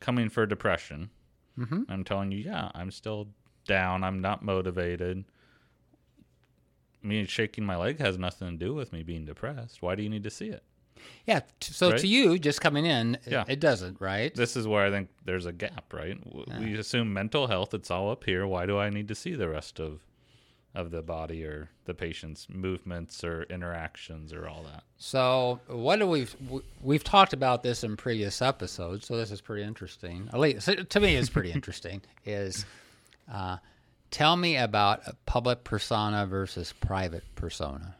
coming 0.00 0.28
for 0.28 0.44
depression, 0.46 1.10
Mm-hmm. 1.58 1.82
I'm 1.90 2.04
telling 2.04 2.30
you, 2.32 2.38
yeah, 2.38 2.70
I'm 2.74 2.90
still 2.90 3.28
down. 3.66 4.02
I'm 4.04 4.20
not 4.20 4.42
motivated. 4.42 5.24
Me 7.02 7.24
shaking 7.26 7.64
my 7.64 7.76
leg 7.76 7.98
has 7.98 8.18
nothing 8.18 8.50
to 8.58 8.64
do 8.64 8.74
with 8.74 8.92
me 8.92 9.02
being 9.02 9.24
depressed. 9.24 9.80
Why 9.82 9.94
do 9.94 10.02
you 10.02 10.08
need 10.10 10.24
to 10.24 10.30
see 10.30 10.48
it? 10.48 10.62
Yeah. 11.26 11.40
t- 11.60 11.72
So 11.72 11.90
Right. 11.92 12.00
to 12.00 12.06
you, 12.06 12.38
just 12.38 12.60
coming 12.60 12.84
in, 12.84 13.14
it- 13.24 13.32
Yeah. 13.32 13.44
it 13.48 13.58
doesn't, 13.58 14.00
right? 14.00 14.34
This 14.34 14.54
is 14.56 14.66
where 14.66 14.84
I 14.84 14.90
think 14.90 15.08
there's 15.24 15.46
a 15.46 15.52
gap, 15.52 15.92
right? 15.94 16.18
We 16.60 16.74
assume 16.74 17.12
mental 17.12 17.46
health, 17.46 17.72
it's 17.72 17.90
all 17.90 18.10
up 18.10 18.24
here. 18.24 18.46
Why 18.46 18.66
do 18.66 18.78
I 18.78 18.90
need 18.90 19.08
to 19.08 19.14
see 19.14 19.34
the 19.34 19.48
rest 19.48 19.80
of 19.80 20.00
of 20.72 20.92
the 20.92 21.02
body 21.02 21.44
or 21.44 21.68
the 21.84 21.92
patient's 21.94 22.48
movements 22.48 23.24
or 23.24 23.42
interactions 23.44 24.32
or 24.32 24.46
all 24.46 24.62
that? 24.62 24.84
So 24.98 25.58
what 25.66 25.98
do 25.98 26.06
we 26.06 26.26
we've 26.82 27.02
talked 27.02 27.32
about 27.32 27.62
this 27.64 27.82
in 27.82 27.96
previous 27.96 28.40
episodes, 28.40 29.06
so 29.06 29.16
this 29.16 29.30
is 29.32 29.40
pretty 29.40 29.64
interesting. 29.64 30.28
At 30.32 30.38
least 30.38 30.68
to 30.90 31.00
me, 31.00 31.16
it's 31.16 31.28
pretty 31.30 31.50
interesting. 31.58 32.02
Is 32.24 32.66
uh, 33.32 33.56
tell 34.10 34.36
me 34.36 34.56
about 34.56 35.00
a 35.06 35.14
public 35.26 35.64
persona 35.64 36.26
versus 36.26 36.72
private 36.80 37.24
persona. 37.34 37.94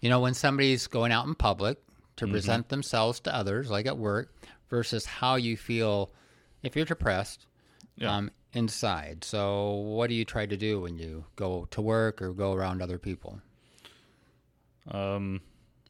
You 0.00 0.08
know, 0.08 0.20
when 0.20 0.34
somebody's 0.34 0.86
going 0.86 1.12
out 1.12 1.26
in 1.26 1.34
public 1.34 1.78
to 2.16 2.26
present 2.26 2.68
themselves 2.68 3.20
to 3.20 3.34
others, 3.34 3.70
like 3.70 3.86
at 3.86 3.98
work, 3.98 4.32
versus 4.70 5.04
how 5.06 5.36
you 5.36 5.56
feel 5.56 6.10
if 6.62 6.76
you're 6.76 6.84
depressed 6.84 7.46
Yeah. 7.96 8.14
um, 8.16 8.30
inside. 8.52 9.24
So, 9.24 9.72
what 9.72 10.08
do 10.08 10.14
you 10.14 10.24
try 10.24 10.46
to 10.46 10.56
do 10.56 10.80
when 10.80 10.98
you 10.98 11.24
go 11.36 11.66
to 11.70 11.80
work 11.82 12.20
or 12.22 12.32
go 12.32 12.52
around 12.52 12.80
other 12.82 12.98
people? 12.98 13.40
Um, 14.90 15.40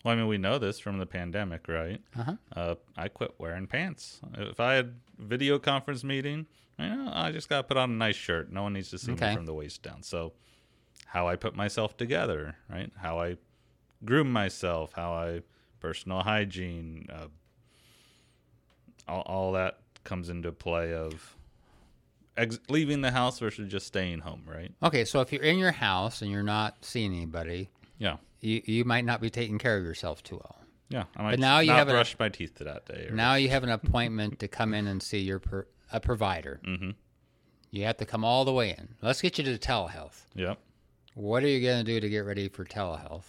well, 0.04 0.14
I 0.14 0.16
mean, 0.16 0.26
we 0.26 0.38
know 0.38 0.58
this 0.58 0.78
from 0.78 0.98
the 0.98 1.06
pandemic, 1.06 1.68
right? 1.68 2.00
Uh-huh. 2.18 2.34
Uh, 2.54 2.74
I 2.96 3.08
quit 3.08 3.34
wearing 3.38 3.66
pants. 3.66 4.20
If 4.34 4.60
I 4.60 4.74
had 4.74 4.94
video 5.18 5.58
conference 5.58 6.02
meeting, 6.04 6.46
you 6.78 6.88
know, 6.88 7.10
I 7.12 7.32
just 7.32 7.48
got 7.48 7.58
to 7.58 7.62
put 7.64 7.76
on 7.76 7.90
a 7.90 7.94
nice 7.94 8.16
shirt. 8.16 8.50
No 8.52 8.62
one 8.64 8.72
needs 8.74 8.90
to 8.90 8.98
see 8.98 9.12
Okay. 9.12 9.30
me 9.30 9.36
from 9.36 9.46
the 9.46 9.54
waist 9.54 9.82
down. 9.82 10.02
So, 10.02 10.32
how 11.06 11.26
I 11.28 11.36
put 11.36 11.54
myself 11.56 11.96
together, 11.96 12.56
right? 12.70 12.92
How 12.96 13.18
I 13.20 13.36
groom 14.04 14.30
myself, 14.32 14.92
how 14.94 15.12
I 15.12 15.42
personal 15.80 16.20
hygiene, 16.20 17.06
uh, 17.12 17.26
all, 19.06 19.22
all 19.22 19.52
that 19.52 19.78
comes 20.04 20.28
into 20.28 20.52
play 20.52 20.92
of 20.94 21.36
ex- 22.36 22.58
leaving 22.68 23.00
the 23.00 23.10
house 23.10 23.38
versus 23.38 23.70
just 23.70 23.86
staying 23.86 24.20
home, 24.20 24.42
right? 24.46 24.72
Okay, 24.82 25.04
so 25.04 25.20
if 25.20 25.32
you're 25.32 25.42
in 25.42 25.58
your 25.58 25.72
house 25.72 26.22
and 26.22 26.30
you're 26.30 26.42
not 26.42 26.84
seeing 26.84 27.12
anybody, 27.14 27.70
Yeah. 27.98 28.16
you, 28.40 28.62
you 28.64 28.84
might 28.84 29.04
not 29.04 29.20
be 29.20 29.30
taking 29.30 29.58
care 29.58 29.76
of 29.76 29.84
yourself 29.84 30.22
too 30.22 30.36
well. 30.36 30.56
Yeah, 30.90 31.04
I 31.16 31.22
might 31.22 31.38
now 31.38 31.58
you 31.60 31.70
have 31.72 31.88
a- 31.88 31.92
brush 31.92 32.16
my 32.18 32.28
teeth 32.28 32.54
to 32.56 32.64
that 32.64 32.86
day. 32.86 33.08
Now 33.12 33.34
you 33.34 33.48
have 33.50 33.62
an 33.62 33.70
appointment 33.70 34.38
to 34.40 34.48
come 34.48 34.72
in 34.74 34.86
and 34.86 35.02
see 35.02 35.18
your 35.18 35.38
per, 35.38 35.66
a 35.92 36.00
provider. 36.00 36.60
Mhm. 36.64 36.94
You 37.70 37.84
have 37.84 37.96
to 37.98 38.06
come 38.06 38.24
all 38.24 38.44
the 38.44 38.52
way 38.52 38.70
in. 38.70 38.94
Let's 39.02 39.20
get 39.20 39.36
you 39.38 39.44
to 39.44 39.58
telehealth. 39.58 40.24
Yep. 40.34 40.58
What 41.14 41.42
are 41.42 41.48
you 41.48 41.60
going 41.60 41.84
to 41.84 41.92
do 41.92 42.00
to 42.00 42.08
get 42.08 42.20
ready 42.20 42.48
for 42.48 42.64
telehealth? 42.64 43.24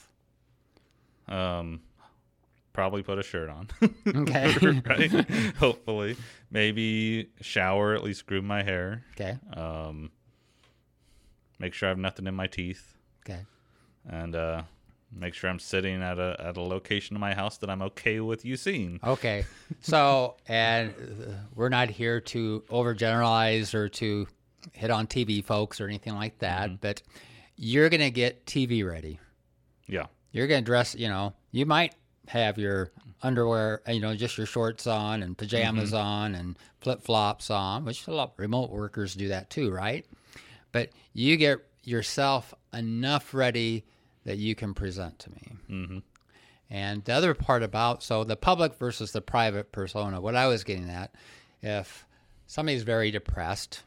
Um, 1.28 1.82
probably 2.74 3.04
put 3.04 3.20
a 3.20 3.24
shirt 3.24 3.50
on, 3.50 3.68
Okay. 4.08 4.54
right? 4.86 5.12
Hopefully, 5.58 6.16
maybe 6.50 7.30
shower, 7.42 7.94
at 7.94 8.04
least 8.04 8.26
groom 8.26 8.46
my 8.48 8.64
hair. 8.64 9.04
okay. 9.14 9.38
Um, 9.54 10.12
make 11.60 11.74
sure 11.74 11.88
I 11.88 11.92
have 11.92 11.98
nothing 12.00 12.26
in 12.28 12.34
my 12.36 12.48
teeth, 12.48 12.96
Okay. 13.26 13.42
and 14.08 14.36
uh, 14.36 14.64
make 15.12 15.34
sure 15.34 15.50
I'm 15.50 15.60
sitting 15.60 16.02
at 16.02 16.20
a 16.20 16.36
at 16.40 16.58
a 16.58 16.62
location 16.62 17.16
in 17.16 17.20
my 17.20 17.34
house 17.34 17.58
that 17.58 17.70
I'm 17.70 17.82
okay 17.82 18.20
with 18.20 18.46
you 18.46 18.58
seeing. 18.58 19.00
Okay. 19.04 19.46
So, 19.82 20.36
and 20.48 20.90
uh, 20.90 21.32
we're 21.56 21.70
not 21.70 21.90
here 21.90 22.20
to 22.20 22.64
overgeneralize 22.70 23.74
or 23.74 23.88
to 23.88 24.28
hit 24.74 24.92
on 24.92 25.08
TV 25.08 25.44
folks 25.44 25.80
or 25.80 25.88
anything 25.88 26.16
like 26.16 26.40
that, 26.40 26.68
mm-hmm. 26.68 26.76
but 26.82 27.02
you're 27.56 27.88
going 27.90 28.02
to 28.02 28.12
get 28.12 28.46
TV 28.46 28.86
ready. 28.86 29.20
Yeah. 29.88 30.08
You're 30.32 30.48
going 30.48 30.64
to 30.64 30.66
dress, 30.66 30.96
you 30.96 31.08
know, 31.08 31.34
you 31.52 31.66
might 31.66 31.96
have 32.28 32.58
your 32.58 32.92
underwear, 33.22 33.82
uh, 33.88 33.92
you 33.92 34.00
know, 34.00 34.16
just 34.16 34.38
your 34.38 34.48
shorts 34.48 34.88
on 34.88 35.24
and 35.24 35.38
pajamas 35.38 35.92
mm-hmm. 35.92 36.06
on 36.06 36.36
and 36.36 36.58
flip 36.82 37.02
flops 37.02 37.50
on, 37.50 37.86
which 37.86 38.08
a 38.08 38.12
lot 38.12 38.32
of 38.34 38.40
remote 38.40 38.70
workers 38.70 39.16
do 39.16 39.30
that 39.30 39.50
too, 39.50 39.72
right? 39.72 40.06
But 40.72 40.90
you 41.14 41.38
get 41.38 41.60
yourself 41.84 42.54
enough 42.74 43.34
ready 43.34 43.86
that 44.30 44.38
you 44.38 44.54
can 44.54 44.76
present 44.76 45.18
to 45.18 45.32
me. 45.32 45.52
Mm-hmm. 45.72 45.98
And 46.70 47.04
the 47.04 47.14
other 47.14 47.34
part 47.34 47.64
about 47.64 48.04
so 48.04 48.24
the 48.24 48.36
public 48.36 48.76
versus 48.76 49.12
the 49.12 49.22
private 49.22 49.72
persona, 49.72 50.22
what 50.22 50.36
I 50.36 50.46
was 50.46 50.64
getting 50.64 50.88
at, 50.88 51.16
if 51.64 52.06
somebody's 52.46 52.84
very 52.84 53.10
depressed 53.10 53.82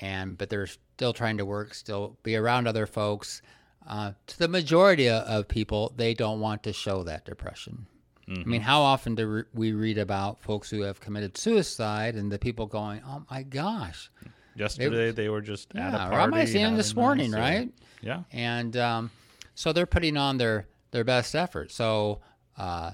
and 0.00 0.38
but 0.38 0.48
they're 0.48 0.66
still 0.66 1.12
trying 1.12 1.36
to 1.36 1.44
work, 1.44 1.74
still 1.74 2.16
be 2.22 2.36
around 2.36 2.66
other 2.66 2.86
folks, 2.86 3.42
uh, 3.86 4.12
to 4.28 4.38
the 4.38 4.48
majority 4.48 5.10
of, 5.10 5.46
people, 5.46 5.92
they 5.94 6.14
don't 6.14 6.40
want 6.40 6.62
to 6.62 6.72
show 6.72 7.02
that 7.02 7.26
depression. 7.26 7.86
I 8.28 8.44
mean, 8.44 8.62
how 8.62 8.80
often 8.80 9.14
do 9.14 9.26
re- 9.26 9.42
we 9.52 9.72
read 9.72 9.98
about 9.98 10.40
folks 10.40 10.70
who 10.70 10.80
have 10.80 11.00
committed 11.00 11.36
suicide 11.36 12.14
and 12.16 12.32
the 12.32 12.38
people 12.38 12.64
going, 12.64 13.02
"Oh 13.06 13.24
my 13.30 13.42
gosh, 13.42 14.10
Yesterday 14.56 15.12
they 15.12 15.28
were 15.28 15.42
just 15.42 15.70
at 15.76 15.76
a 15.76 15.80
yeah, 15.80 15.98
party. 15.98 16.16
or 16.16 16.20
I 16.20 16.26
might 16.26 16.46
see 16.46 16.60
him 16.60 16.76
this 16.76 16.96
morning, 16.96 17.30
right?" 17.30 17.70
Yeah. 18.00 18.22
and 18.32 18.74
um, 18.78 19.10
so 19.56 19.72
they're 19.72 19.86
putting 19.86 20.16
on 20.16 20.36
their 20.36 20.68
their 20.92 21.02
best 21.02 21.34
effort. 21.34 21.72
So 21.72 22.20
uh, 22.56 22.92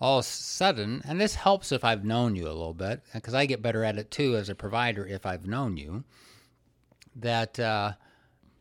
all 0.00 0.18
of 0.18 0.24
a 0.24 0.28
sudden, 0.28 1.02
and 1.04 1.20
this 1.20 1.34
helps 1.34 1.72
if 1.72 1.84
I've 1.84 2.04
known 2.04 2.36
you 2.36 2.44
a 2.44 2.48
little 2.48 2.74
bit, 2.74 3.02
because 3.12 3.34
I 3.34 3.46
get 3.46 3.62
better 3.62 3.82
at 3.82 3.98
it 3.98 4.12
too 4.12 4.36
as 4.36 4.48
a 4.48 4.54
provider 4.54 5.04
if 5.04 5.26
I've 5.26 5.46
known 5.46 5.76
you. 5.76 6.04
That 7.16 7.58
uh, 7.58 7.92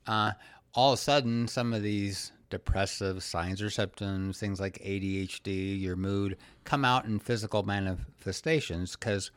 uh, 0.07 0.31
all 0.73 0.93
of 0.93 0.99
a 0.99 1.01
sudden, 1.01 1.47
some 1.47 1.73
of 1.73 1.83
these 1.83 2.31
depressive 2.49 3.21
signs 3.21 3.61
or 3.61 3.69
symptoms, 3.69 4.39
things 4.39 4.59
like 4.59 4.79
ADHD, 4.79 5.79
your 5.79 5.95
mood, 5.95 6.37
come 6.63 6.85
out 6.85 7.05
in 7.05 7.19
physical 7.19 7.63
manifestations 7.63 8.95
because 8.95 9.31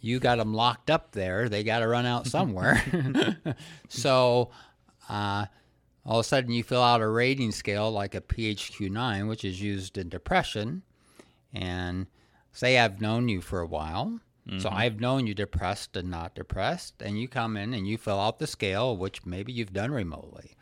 you 0.00 0.18
got 0.18 0.36
them 0.38 0.52
locked 0.52 0.90
up 0.90 1.12
there. 1.12 1.48
They 1.48 1.64
got 1.64 1.80
to 1.80 1.88
run 1.88 2.06
out 2.06 2.26
somewhere. 2.26 2.84
so, 3.88 4.50
uh, 5.08 5.46
all 6.06 6.20
of 6.20 6.24
a 6.24 6.28
sudden, 6.28 6.52
you 6.52 6.62
fill 6.62 6.82
out 6.82 7.00
a 7.00 7.08
rating 7.08 7.50
scale 7.50 7.90
like 7.90 8.14
a 8.14 8.20
PHQ 8.20 8.90
9, 8.90 9.26
which 9.26 9.44
is 9.44 9.60
used 9.60 9.98
in 9.98 10.08
depression. 10.08 10.82
And 11.52 12.06
say 12.52 12.78
I've 12.78 13.00
known 13.00 13.28
you 13.28 13.40
for 13.40 13.60
a 13.60 13.66
while. 13.66 14.20
So 14.58 14.68
I've 14.70 15.00
known 15.00 15.26
you 15.26 15.34
depressed 15.34 15.96
and 15.96 16.08
not 16.08 16.36
depressed. 16.36 17.02
And 17.02 17.18
you 17.18 17.26
come 17.26 17.56
in 17.56 17.74
and 17.74 17.88
you 17.88 17.98
fill 17.98 18.20
out 18.20 18.38
the 18.38 18.46
scale, 18.46 18.96
which 18.96 19.26
maybe 19.26 19.52
you've 19.52 19.72
done 19.72 19.90
remotely. 19.90 20.52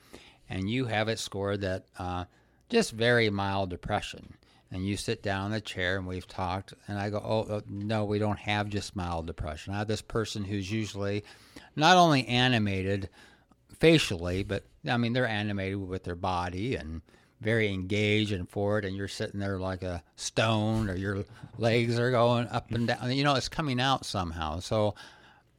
And 0.48 0.70
you 0.70 0.86
have 0.86 1.08
it 1.08 1.18
scored 1.18 1.60
that 1.60 1.84
uh, 1.98 2.24
just 2.70 2.92
very 2.92 3.28
mild 3.28 3.68
depression. 3.68 4.34
And 4.70 4.86
you 4.86 4.96
sit 4.96 5.22
down 5.22 5.46
in 5.46 5.52
the 5.52 5.60
chair 5.60 5.98
and 5.98 6.06
we've 6.06 6.26
talked. 6.26 6.72
And 6.88 6.98
I 6.98 7.10
go, 7.10 7.22
oh, 7.22 7.56
uh, 7.56 7.60
no, 7.68 8.06
we 8.06 8.18
don't 8.18 8.38
have 8.38 8.70
just 8.70 8.96
mild 8.96 9.26
depression. 9.26 9.74
I 9.74 9.78
have 9.80 9.88
this 9.88 10.02
person 10.02 10.44
who's 10.44 10.72
usually 10.72 11.22
not 11.76 11.98
only 11.98 12.26
animated 12.26 13.10
facially, 13.78 14.42
but 14.42 14.64
I 14.88 14.96
mean, 14.96 15.12
they're 15.12 15.26
animated 15.26 15.88
with 15.88 16.04
their 16.04 16.14
body 16.14 16.76
and 16.76 17.02
very 17.40 17.72
engaged 17.72 18.32
and 18.32 18.48
forward, 18.48 18.84
and 18.84 18.96
you're 18.96 19.08
sitting 19.08 19.40
there 19.40 19.58
like 19.58 19.82
a 19.82 20.02
stone, 20.16 20.88
or 20.88 20.96
your 20.96 21.24
legs 21.58 21.98
are 21.98 22.10
going 22.10 22.48
up 22.48 22.70
and 22.72 22.88
down. 22.88 23.12
You 23.12 23.24
know, 23.24 23.34
it's 23.34 23.48
coming 23.48 23.80
out 23.80 24.06
somehow. 24.06 24.60
So 24.60 24.94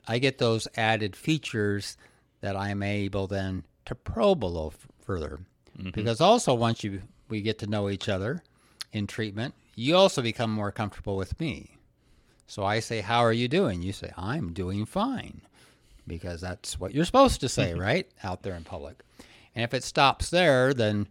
I 0.07 0.19
get 0.19 0.37
those 0.37 0.67
added 0.75 1.15
features 1.15 1.97
that 2.41 2.55
I'm 2.55 2.83
able 2.83 3.27
then 3.27 3.63
to 3.85 3.95
probe 3.95 4.43
a 4.43 4.47
little 4.47 4.73
f- 4.75 4.87
further. 4.99 5.39
Mm-hmm. 5.77 5.91
Because 5.91 6.21
also, 6.21 6.53
once 6.53 6.83
you 6.83 7.01
we 7.29 7.41
get 7.41 7.59
to 7.59 7.67
know 7.67 7.89
each 7.89 8.09
other 8.09 8.43
in 8.91 9.07
treatment, 9.07 9.53
you 9.75 9.95
also 9.95 10.21
become 10.21 10.51
more 10.51 10.71
comfortable 10.71 11.15
with 11.15 11.39
me. 11.39 11.77
So 12.47 12.63
I 12.63 12.79
say, 12.79 13.01
How 13.01 13.19
are 13.19 13.33
you 13.33 13.47
doing? 13.47 13.81
You 13.81 13.93
say, 13.93 14.11
I'm 14.17 14.53
doing 14.53 14.85
fine. 14.85 15.41
Because 16.07 16.41
that's 16.41 16.79
what 16.79 16.93
you're 16.93 17.05
supposed 17.05 17.41
to 17.41 17.49
say, 17.49 17.73
right? 17.87 18.07
Out 18.23 18.43
there 18.43 18.55
in 18.55 18.63
public. 18.63 19.01
And 19.55 19.63
if 19.63 19.73
it 19.73 19.83
stops 19.83 20.29
there, 20.29 20.73
then 20.73 21.07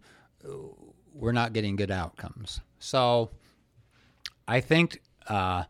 uh, 0.47 0.51
we're 1.13 1.31
not 1.31 1.53
getting 1.53 1.75
good 1.75 1.91
outcomes. 1.91 2.61
So 2.79 3.31
I 4.47 4.61
think 4.61 5.01
uh, 5.27 5.63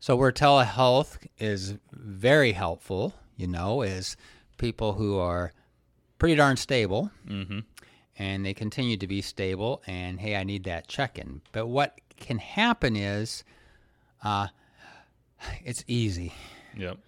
So 0.00 0.16
where 0.16 0.32
telehealth 0.32 1.18
is 1.38 1.74
very 1.92 2.52
helpful, 2.52 3.14
you 3.36 3.46
know, 3.46 3.82
is 3.82 4.16
people 4.58 4.94
who 4.94 5.18
are 5.18 5.52
pretty 6.18 6.34
darn 6.34 6.56
stable, 6.56 7.10
Mm-hmm. 7.28 7.60
and 8.18 8.44
they 8.44 8.54
continue 8.54 8.96
to 8.96 9.06
be 9.06 9.22
stable. 9.22 9.82
And 9.86 10.18
hey, 10.20 10.36
I 10.36 10.44
need 10.44 10.64
that 10.64 10.88
check-in. 10.88 11.42
But 11.52 11.66
what 11.68 11.98
can 12.18 12.38
happen 12.38 12.96
is, 12.96 13.44
uh, 14.24 14.48
it's 15.64 15.84
easy. 15.86 16.32
Yep. 16.76 16.98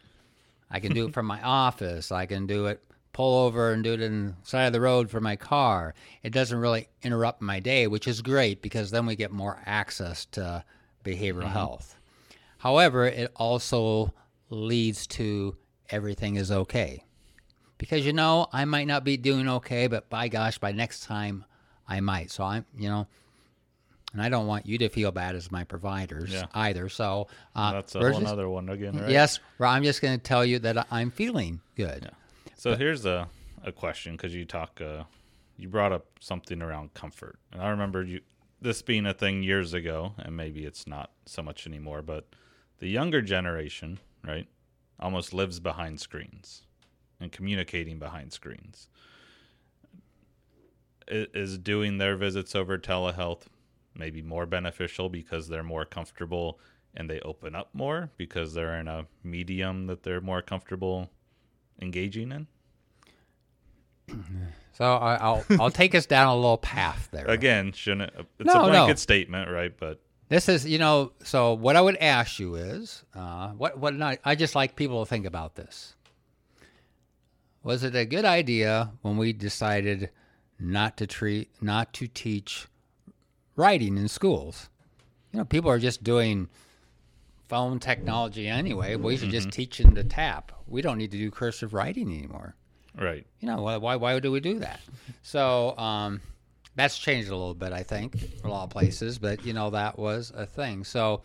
I 0.70 0.80
can 0.80 0.92
do 0.92 1.06
it 1.08 1.14
from 1.14 1.26
my 1.26 1.42
office. 1.42 2.12
I 2.12 2.26
can 2.26 2.46
do 2.46 2.66
it 2.66 2.82
pull 3.18 3.46
over 3.46 3.72
and 3.72 3.82
do 3.82 3.94
it 3.94 4.00
in 4.00 4.26
the 4.26 4.34
side 4.44 4.66
of 4.66 4.72
the 4.72 4.80
road 4.80 5.10
for 5.10 5.20
my 5.20 5.34
car. 5.34 5.92
It 6.22 6.30
doesn't 6.32 6.56
really 6.56 6.88
interrupt 7.02 7.42
my 7.42 7.58
day, 7.58 7.88
which 7.88 8.06
is 8.06 8.22
great 8.22 8.62
because 8.62 8.92
then 8.92 9.06
we 9.06 9.16
get 9.16 9.32
more 9.32 9.60
access 9.66 10.24
to 10.26 10.62
behavioral 11.04 11.42
mm-hmm. 11.42 11.48
health. 11.48 11.96
However, 12.58 13.06
it 13.06 13.32
also 13.34 14.14
leads 14.50 15.08
to 15.08 15.56
everything 15.90 16.36
is 16.36 16.52
okay. 16.52 17.04
Because 17.76 18.06
you 18.06 18.12
know, 18.12 18.46
I 18.52 18.64
might 18.66 18.86
not 18.86 19.02
be 19.02 19.16
doing 19.16 19.48
okay, 19.48 19.88
but 19.88 20.08
by 20.08 20.28
gosh, 20.28 20.58
by 20.58 20.70
next 20.70 21.02
time 21.02 21.44
I 21.88 21.98
might. 21.98 22.30
So 22.30 22.44
I'm, 22.44 22.66
you 22.76 22.88
know, 22.88 23.08
and 24.12 24.22
I 24.22 24.28
don't 24.28 24.46
want 24.46 24.66
you 24.66 24.78
to 24.78 24.88
feel 24.88 25.12
bad 25.12 25.34
as 25.34 25.50
my 25.50 25.64
providers 25.64 26.30
Yeah. 26.32 26.46
either. 26.54 26.88
So 26.88 27.28
uh, 27.54 27.72
That's 27.72 27.94
a 27.94 28.00
whole 28.00 28.20
just- 28.20 28.32
other 28.32 28.48
one 28.48 28.68
again, 28.68 28.98
right? 28.98 29.10
Yes, 29.10 29.38
I'm 29.60 29.84
just 29.84 30.00
going 30.02 30.18
to 30.18 30.22
tell 30.22 30.44
you 30.44 30.58
that 30.60 30.86
I'm 30.90 31.10
feeling 31.10 31.60
good. 31.76 32.10
So 32.56 32.74
here's 32.76 33.04
a, 33.06 33.28
a 33.64 33.72
question 33.72 34.16
because 34.16 34.34
you 34.34 34.44
talk, 34.44 34.80
uh, 34.80 35.04
you 35.56 35.68
brought 35.68 35.92
up 35.92 36.06
something 36.20 36.62
around 36.62 36.94
comfort, 36.94 37.38
and 37.52 37.60
I 37.62 37.68
remember 37.68 38.02
you 38.04 38.20
this 38.60 38.82
being 38.82 39.06
a 39.06 39.14
thing 39.14 39.44
years 39.44 39.72
ago, 39.72 40.14
and 40.18 40.36
maybe 40.36 40.64
it's 40.64 40.84
not 40.86 41.12
so 41.26 41.42
much 41.42 41.64
anymore. 41.66 42.02
But 42.02 42.26
the 42.80 42.88
younger 42.88 43.22
generation, 43.22 44.00
right, 44.26 44.48
almost 44.98 45.32
lives 45.32 45.60
behind 45.60 46.00
screens 46.00 46.62
and 47.20 47.30
communicating 47.30 48.00
behind 48.00 48.32
screens. 48.32 48.88
Is 51.10 51.56
doing 51.56 51.96
their 51.98 52.16
visits 52.16 52.54
over 52.54 52.76
telehealth 52.76 53.42
maybe 53.98 54.22
more 54.22 54.46
beneficial 54.46 55.08
because 55.08 55.48
they're 55.48 55.62
more 55.62 55.84
comfortable 55.84 56.58
and 56.94 57.08
they 57.10 57.20
open 57.20 57.54
up 57.54 57.68
more 57.74 58.10
because 58.16 58.54
they're 58.54 58.78
in 58.78 58.88
a 58.88 59.06
medium 59.22 59.86
that 59.88 60.02
they're 60.02 60.20
more 60.20 60.40
comfortable 60.42 61.10
engaging 61.80 62.32
in? 62.32 62.46
So 64.72 64.84
I, 64.94 65.16
I'll 65.16 65.44
I'll 65.58 65.70
take 65.72 65.92
us 65.96 66.06
down 66.06 66.28
a 66.28 66.36
little 66.36 66.56
path 66.56 67.08
there. 67.10 67.26
Again, 67.26 67.72
shouldn't 67.72 68.12
it's 68.38 68.46
No, 68.46 68.52
a 68.52 68.66
no. 68.66 68.68
blanket 68.68 69.00
statement, 69.00 69.50
right? 69.50 69.76
But 69.76 70.00
This 70.28 70.48
is 70.48 70.64
you 70.64 70.78
know. 70.78 71.10
So 71.24 71.54
what 71.54 71.74
I 71.74 71.80
would 71.80 71.96
ask 71.96 72.38
you 72.38 72.54
is, 72.54 73.02
uh, 73.12 73.48
what 73.48 73.76
what 73.76 73.94
not, 73.96 74.18
I 74.24 74.36
just 74.36 74.54
like 74.54 74.76
people 74.76 75.04
to 75.04 75.08
think 75.08 75.26
about 75.26 75.56
this. 75.56 75.96
Was 77.64 77.82
it 77.82 77.96
a 77.96 78.04
good 78.04 78.24
idea 78.24 78.92
when 79.02 79.16
we 79.16 79.32
decided 79.32 80.10
not 80.60 80.96
to 80.98 81.08
treat 81.08 81.50
not 81.60 81.92
to 81.94 82.06
teach 82.06 82.68
writing 83.58 83.98
in 83.98 84.08
schools? 84.08 84.70
You 85.32 85.40
know, 85.40 85.44
people 85.44 85.70
are 85.70 85.78
just 85.78 86.02
doing 86.02 86.48
phone 87.48 87.80
technology 87.80 88.46
anyway. 88.46 88.96
We 88.96 89.16
should 89.16 89.30
just 89.30 89.50
teach 89.50 89.78
them 89.78 89.94
to 89.94 90.04
tap. 90.04 90.52
We 90.66 90.82
don't 90.82 90.98
need 90.98 91.10
to 91.10 91.18
do 91.18 91.30
cursive 91.30 91.74
writing 91.74 92.08
anymore. 92.12 92.54
right, 92.96 93.26
you 93.40 93.48
know 93.48 93.62
why 93.62 93.96
why, 93.96 94.18
do 94.18 94.32
we 94.32 94.40
do 94.40 94.58
that 94.58 94.80
so 95.22 95.76
um, 95.78 96.20
that's 96.74 96.98
changed 96.98 97.28
a 97.28 97.36
little 97.36 97.54
bit 97.54 97.72
i 97.72 97.82
think 97.82 98.40
for 98.40 98.48
a 98.48 98.50
lot 98.50 98.64
of 98.64 98.70
places 98.70 99.18
but 99.18 99.44
you 99.46 99.52
know 99.52 99.70
that 99.70 99.98
was 99.98 100.32
a 100.34 100.46
thing 100.46 100.82
so 100.82 101.22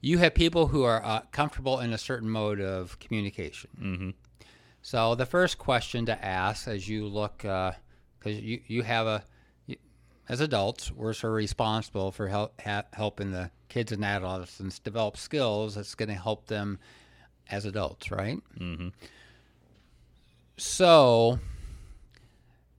you 0.00 0.18
have 0.18 0.34
people 0.34 0.66
who 0.66 0.82
are 0.82 1.04
uh, 1.04 1.20
comfortable 1.30 1.78
in 1.80 1.92
a 1.92 1.98
certain 1.98 2.28
mode 2.28 2.60
of 2.60 2.98
communication 2.98 3.70
mm-hmm. 3.80 4.10
so 4.82 5.14
the 5.14 5.26
first 5.26 5.58
question 5.58 6.06
to 6.06 6.24
ask 6.24 6.66
as 6.66 6.88
you 6.88 7.06
look 7.06 7.38
because 7.38 8.40
you, 8.40 8.60
you 8.66 8.82
have 8.82 9.06
a 9.06 9.22
as 10.28 10.40
adults 10.40 10.90
we're 10.92 11.12
sort 11.12 11.32
of 11.32 11.36
responsible 11.36 12.10
for 12.12 12.28
help, 12.28 12.60
ha- 12.60 12.84
helping 12.92 13.30
the 13.32 13.50
kids 13.68 13.92
and 13.92 14.04
adolescents 14.04 14.78
develop 14.78 15.16
skills 15.16 15.74
that's 15.74 15.94
going 15.94 16.08
to 16.08 16.14
help 16.14 16.46
them 16.46 16.78
as 17.50 17.64
adults 17.64 18.10
right 18.10 18.38
Mm-hmm. 18.58 18.88
so 20.56 21.38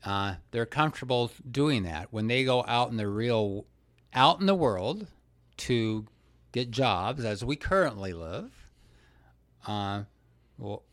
uh, 0.05 0.35
they're 0.51 0.65
comfortable 0.65 1.31
doing 1.49 1.83
that 1.83 2.07
when 2.11 2.27
they 2.27 2.43
go 2.43 2.63
out 2.67 2.89
in 2.89 2.97
the 2.97 3.07
real 3.07 3.65
out 4.13 4.39
in 4.39 4.45
the 4.45 4.55
world 4.55 5.07
to 5.57 6.05
get 6.51 6.71
jobs 6.71 7.23
as 7.25 7.43
we 7.43 7.55
currently 7.55 8.13
live 8.13 8.51
uh, 9.67 10.03
well, 10.57 10.83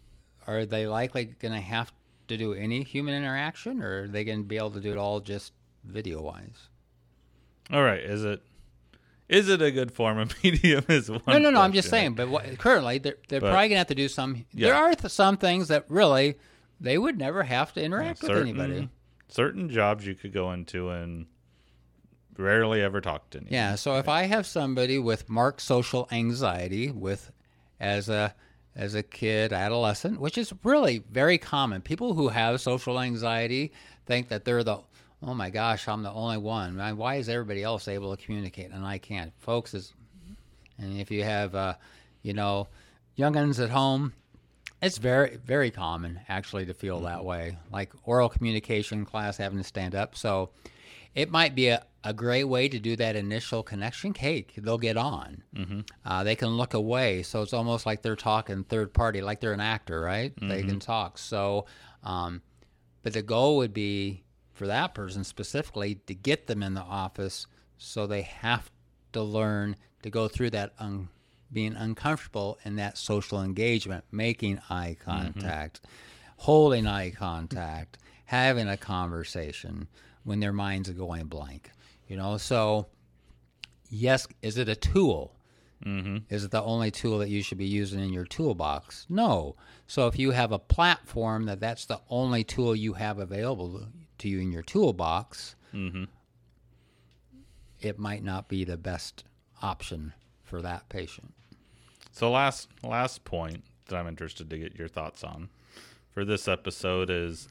are 0.46 0.66
they 0.66 0.86
likely 0.86 1.24
going 1.24 1.54
to 1.54 1.60
have 1.60 1.92
to 2.28 2.36
do 2.36 2.54
any 2.54 2.82
human 2.82 3.14
interaction 3.14 3.82
or 3.82 4.02
are 4.02 4.08
they 4.08 4.24
going 4.24 4.38
to 4.42 4.44
be 4.44 4.56
able 4.56 4.70
to 4.72 4.80
do 4.80 4.90
it 4.92 4.98
all 4.98 5.20
just 5.20 5.52
video 5.84 6.20
wise 6.22 6.68
All 7.72 7.82
right, 7.82 8.00
is 8.00 8.24
it 8.24 8.42
is 9.28 9.48
it 9.48 9.62
a 9.62 9.70
good 9.70 9.90
form 9.92 10.18
of 10.18 10.34
medium? 10.44 10.84
Is 10.88 11.10
one 11.10 11.20
no 11.26 11.38
no 11.38 11.50
no 11.50 11.60
i'm 11.60 11.72
just 11.72 11.88
saying 11.90 12.14
but 12.14 12.28
what, 12.28 12.58
currently 12.58 12.98
they're, 12.98 13.16
they're 13.28 13.40
But- 13.40 13.50
probably 13.52 13.68
going 13.68 13.76
to 13.76 13.78
have 13.78 13.86
to 13.88 13.94
do 13.94 14.08
some 14.08 14.44
Yeah. 14.52 14.68
there 14.68 14.74
are 14.76 14.94
th- 14.94 15.12
some 15.12 15.36
things 15.36 15.68
that 15.68 15.84
really 15.88 16.36
they 16.80 16.98
would 16.98 17.18
never 17.18 17.42
have 17.44 17.72
to 17.74 17.82
interact 17.82 18.20
with 18.22 18.30
certain 18.30 18.48
anybody 18.48 18.88
certain 19.28 19.68
jobs 19.70 20.06
you 20.06 20.14
could 20.14 20.32
go 20.32 20.52
into 20.52 20.90
and 20.90 21.26
rarely 22.36 22.82
ever 22.82 23.00
talk 23.00 23.30
to 23.30 23.38
anyone. 23.38 23.52
Yeah, 23.54 23.74
so 23.76 23.96
if 23.98 24.08
I 24.08 24.24
have 24.24 24.46
somebody 24.46 24.98
with 24.98 25.28
marked 25.28 25.60
social 25.60 26.08
anxiety 26.10 26.90
with 26.90 27.30
as 27.80 28.08
a 28.08 28.34
as 28.76 28.96
a 28.96 29.04
kid, 29.04 29.52
adolescent, 29.52 30.20
which 30.20 30.36
is 30.36 30.52
really 30.64 30.98
very 31.10 31.38
common. 31.38 31.80
People 31.80 32.14
who 32.14 32.28
have 32.28 32.60
social 32.60 32.98
anxiety 33.00 33.72
think 34.04 34.28
that 34.30 34.44
they're 34.44 34.64
the 34.64 34.78
oh 35.26 35.34
my 35.34 35.50
gosh, 35.50 35.88
I'm 35.88 36.02
the 36.02 36.12
only 36.12 36.38
one. 36.38 36.76
Why 36.96 37.16
is 37.16 37.28
everybody 37.28 37.62
else 37.62 37.88
able 37.88 38.14
to 38.14 38.22
communicate 38.22 38.70
and 38.70 38.84
I 38.84 38.98
can't? 38.98 39.32
Folks 39.38 39.74
is 39.74 39.92
and 40.78 40.98
if 41.00 41.10
you 41.10 41.22
have 41.24 41.54
uh, 41.54 41.74
you 42.22 42.34
know, 42.34 42.68
youngins 43.16 43.62
at 43.62 43.70
home, 43.70 44.12
it's 44.82 44.98
very 44.98 45.38
very 45.44 45.70
common 45.70 46.20
actually 46.28 46.66
to 46.66 46.74
feel 46.74 47.00
that 47.00 47.24
way. 47.24 47.56
Like 47.72 47.92
oral 48.04 48.28
communication 48.28 49.04
class 49.04 49.36
having 49.36 49.58
to 49.58 49.64
stand 49.64 49.94
up. 49.94 50.16
So 50.16 50.50
it 51.14 51.30
might 51.30 51.54
be 51.54 51.68
a, 51.68 51.84
a 52.02 52.12
great 52.12 52.44
way 52.44 52.68
to 52.68 52.78
do 52.78 52.96
that 52.96 53.14
initial 53.16 53.62
connection 53.62 54.12
cake. 54.12 54.54
They'll 54.58 54.78
get 54.78 54.96
on. 54.96 55.42
Mm-hmm. 55.56 55.80
Uh, 56.04 56.24
they 56.24 56.34
can 56.34 56.48
look 56.48 56.74
away, 56.74 57.22
so 57.22 57.40
it's 57.40 57.52
almost 57.52 57.86
like 57.86 58.02
they're 58.02 58.16
talking 58.16 58.64
third 58.64 58.92
party, 58.92 59.22
like 59.22 59.40
they're 59.40 59.52
an 59.52 59.60
actor, 59.60 60.00
right? 60.00 60.32
They 60.40 60.62
can 60.64 60.80
talk. 60.80 61.18
So, 61.18 61.66
um, 62.02 62.42
but 63.04 63.12
the 63.12 63.22
goal 63.22 63.58
would 63.58 63.72
be 63.72 64.23
for 64.54 64.66
that 64.68 64.94
person 64.94 65.24
specifically 65.24 65.96
to 66.06 66.14
get 66.14 66.46
them 66.46 66.62
in 66.62 66.74
the 66.74 66.80
office, 66.80 67.46
so 67.76 68.06
they 68.06 68.22
have 68.22 68.70
to 69.12 69.22
learn 69.22 69.76
to 70.02 70.10
go 70.10 70.28
through 70.28 70.50
that 70.50 70.72
un- 70.78 71.08
being 71.52 71.74
uncomfortable 71.74 72.58
in 72.64 72.76
that 72.76 72.96
social 72.96 73.42
engagement, 73.42 74.04
making 74.10 74.60
eye 74.70 74.96
contact, 75.04 75.80
holding 76.36 76.86
eye 76.86 77.10
contact, 77.10 77.98
having 78.26 78.68
a 78.68 78.76
conversation 78.76 79.88
when 80.22 80.40
their 80.40 80.52
minds 80.52 80.88
are 80.88 80.94
going 80.94 81.26
blank. 81.26 81.70
You 82.08 82.16
know, 82.16 82.36
so 82.38 82.86
yes, 83.88 84.26
is 84.42 84.56
it 84.58 84.68
a 84.68 84.76
tool? 84.76 85.36
Mm-hmm. 85.84 86.18
Is 86.30 86.44
it 86.44 86.50
the 86.50 86.62
only 86.62 86.90
tool 86.90 87.18
that 87.18 87.28
you 87.28 87.42
should 87.42 87.58
be 87.58 87.66
using 87.66 88.00
in 88.00 88.12
your 88.12 88.24
toolbox? 88.24 89.06
No. 89.08 89.56
So 89.86 90.06
if 90.06 90.18
you 90.18 90.30
have 90.30 90.52
a 90.52 90.58
platform 90.58 91.44
that 91.46 91.60
that's 91.60 91.84
the 91.84 92.00
only 92.08 92.42
tool 92.42 92.74
you 92.74 92.94
have 92.94 93.18
available 93.18 93.86
to 94.24 94.28
you 94.30 94.40
in 94.40 94.50
your 94.52 94.62
toolbox, 94.62 95.54
Mm-hmm. 95.74 96.04
it 97.80 97.98
might 97.98 98.22
not 98.22 98.48
be 98.48 98.64
the 98.64 98.76
best 98.76 99.24
option 99.62 100.12
for 100.44 100.62
that 100.62 100.88
patient. 100.88 101.34
So 102.12 102.30
last 102.30 102.68
last 102.82 103.24
point 103.24 103.64
that 103.86 103.96
I'm 103.96 104.06
interested 104.06 104.48
to 104.50 104.58
get 104.58 104.76
your 104.76 104.86
thoughts 104.88 105.24
on 105.24 105.48
for 106.12 106.24
this 106.24 106.46
episode 106.48 107.10
is 107.10 107.48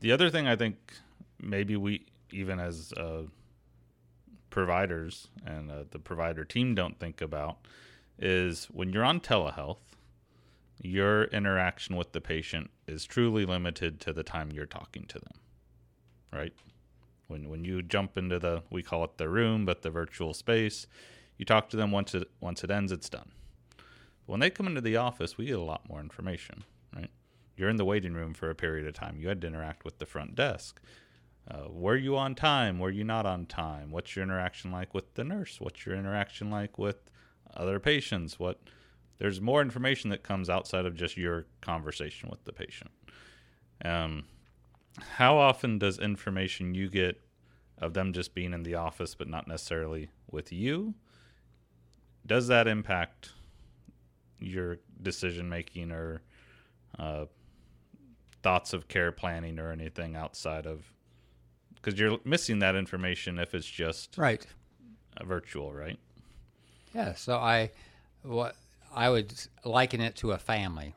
the 0.00 0.12
other 0.12 0.28
thing 0.30 0.46
I 0.46 0.54
think 0.54 0.76
maybe 1.40 1.76
we 1.76 2.04
even 2.30 2.60
as 2.60 2.92
uh, 2.92 3.22
providers 4.50 5.28
and 5.46 5.70
uh, 5.70 5.84
the 5.90 5.98
provider 5.98 6.44
team 6.44 6.74
don't 6.74 6.98
think 7.00 7.20
about 7.22 7.56
is 8.18 8.66
when 8.66 8.92
you're 8.92 9.04
on 9.04 9.20
telehealth, 9.20 9.78
your 10.82 11.24
interaction 11.24 11.96
with 11.96 12.12
the 12.12 12.20
patient 12.20 12.70
is 12.86 13.04
truly 13.06 13.46
limited 13.46 13.98
to 14.00 14.12
the 14.12 14.22
time 14.22 14.52
you're 14.52 14.66
talking 14.66 15.04
to 15.06 15.18
them, 15.18 15.38
right? 16.36 16.52
When 17.28 17.48
when 17.48 17.64
you 17.64 17.82
jump 17.82 18.16
into 18.16 18.38
the 18.38 18.62
we 18.70 18.82
call 18.82 19.04
it 19.04 19.18
the 19.18 19.28
room, 19.28 19.64
but 19.64 19.82
the 19.82 19.90
virtual 19.90 20.34
space, 20.34 20.86
you 21.36 21.44
talk 21.44 21.68
to 21.70 21.76
them 21.76 21.90
once 21.90 22.14
it 22.14 22.30
once 22.40 22.62
it 22.62 22.70
ends, 22.70 22.92
it's 22.92 23.08
done. 23.08 23.30
When 24.26 24.40
they 24.40 24.50
come 24.50 24.66
into 24.66 24.80
the 24.80 24.96
office, 24.96 25.38
we 25.38 25.46
get 25.46 25.58
a 25.58 25.62
lot 25.62 25.88
more 25.88 26.00
information, 26.00 26.64
right? 26.94 27.10
You're 27.56 27.68
in 27.68 27.76
the 27.76 27.84
waiting 27.84 28.14
room 28.14 28.34
for 28.34 28.50
a 28.50 28.54
period 28.54 28.86
of 28.86 28.94
time. 28.94 29.16
You 29.18 29.28
had 29.28 29.40
to 29.40 29.46
interact 29.46 29.84
with 29.84 29.98
the 29.98 30.06
front 30.06 30.34
desk. 30.34 30.80
Uh, 31.48 31.68
were 31.68 31.96
you 31.96 32.16
on 32.16 32.34
time? 32.34 32.80
Were 32.80 32.90
you 32.90 33.04
not 33.04 33.24
on 33.24 33.46
time? 33.46 33.92
What's 33.92 34.16
your 34.16 34.24
interaction 34.24 34.72
like 34.72 34.92
with 34.92 35.14
the 35.14 35.22
nurse? 35.22 35.60
What's 35.60 35.86
your 35.86 35.94
interaction 35.94 36.50
like 36.50 36.76
with 36.76 37.08
other 37.54 37.78
patients? 37.78 38.38
What 38.38 38.60
there's 39.18 39.40
more 39.40 39.62
information 39.62 40.10
that 40.10 40.22
comes 40.22 40.50
outside 40.50 40.86
of 40.86 40.94
just 40.94 41.16
your 41.16 41.46
conversation 41.60 42.28
with 42.28 42.44
the 42.44 42.52
patient. 42.52 42.90
Um, 43.84 44.24
how 45.16 45.36
often 45.36 45.78
does 45.78 45.98
information 45.98 46.74
you 46.74 46.88
get 46.88 47.20
of 47.78 47.94
them 47.94 48.12
just 48.12 48.34
being 48.34 48.52
in 48.52 48.62
the 48.62 48.74
office 48.74 49.14
but 49.14 49.28
not 49.28 49.46
necessarily 49.46 50.08
with 50.30 50.52
you 50.52 50.94
does 52.24 52.48
that 52.48 52.66
impact 52.66 53.30
your 54.38 54.78
decision 55.02 55.48
making 55.48 55.92
or 55.92 56.20
uh, 56.98 57.26
thoughts 58.42 58.72
of 58.72 58.88
care 58.88 59.12
planning 59.12 59.58
or 59.58 59.70
anything 59.70 60.16
outside 60.16 60.66
of 60.66 60.92
because 61.74 61.98
you're 61.98 62.18
missing 62.24 62.58
that 62.58 62.74
information 62.74 63.38
if 63.38 63.54
it's 63.54 63.66
just 63.66 64.16
right. 64.16 64.46
virtual 65.24 65.72
right? 65.72 65.98
Yeah 66.94 67.14
so 67.14 67.36
i 67.36 67.70
what 68.22 68.56
i 68.94 69.10
would 69.10 69.32
liken 69.64 70.00
it 70.00 70.16
to 70.16 70.32
a 70.32 70.38
family 70.38 70.94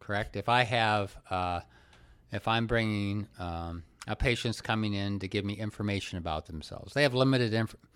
correct? 0.00 0.36
If 0.36 0.48
i 0.48 0.62
have 0.62 1.16
uh, 1.30 1.60
if 2.32 2.48
i'm 2.48 2.66
bringing 2.66 3.26
um, 3.38 3.82
a 4.06 4.16
patient's 4.16 4.60
coming 4.60 4.94
in 4.94 5.18
to 5.18 5.28
give 5.28 5.44
me 5.44 5.54
information 5.54 6.18
about 6.18 6.46
themselves 6.46 6.94
they 6.94 7.02
have 7.02 7.14
limited 7.14 7.54
information 7.54 7.88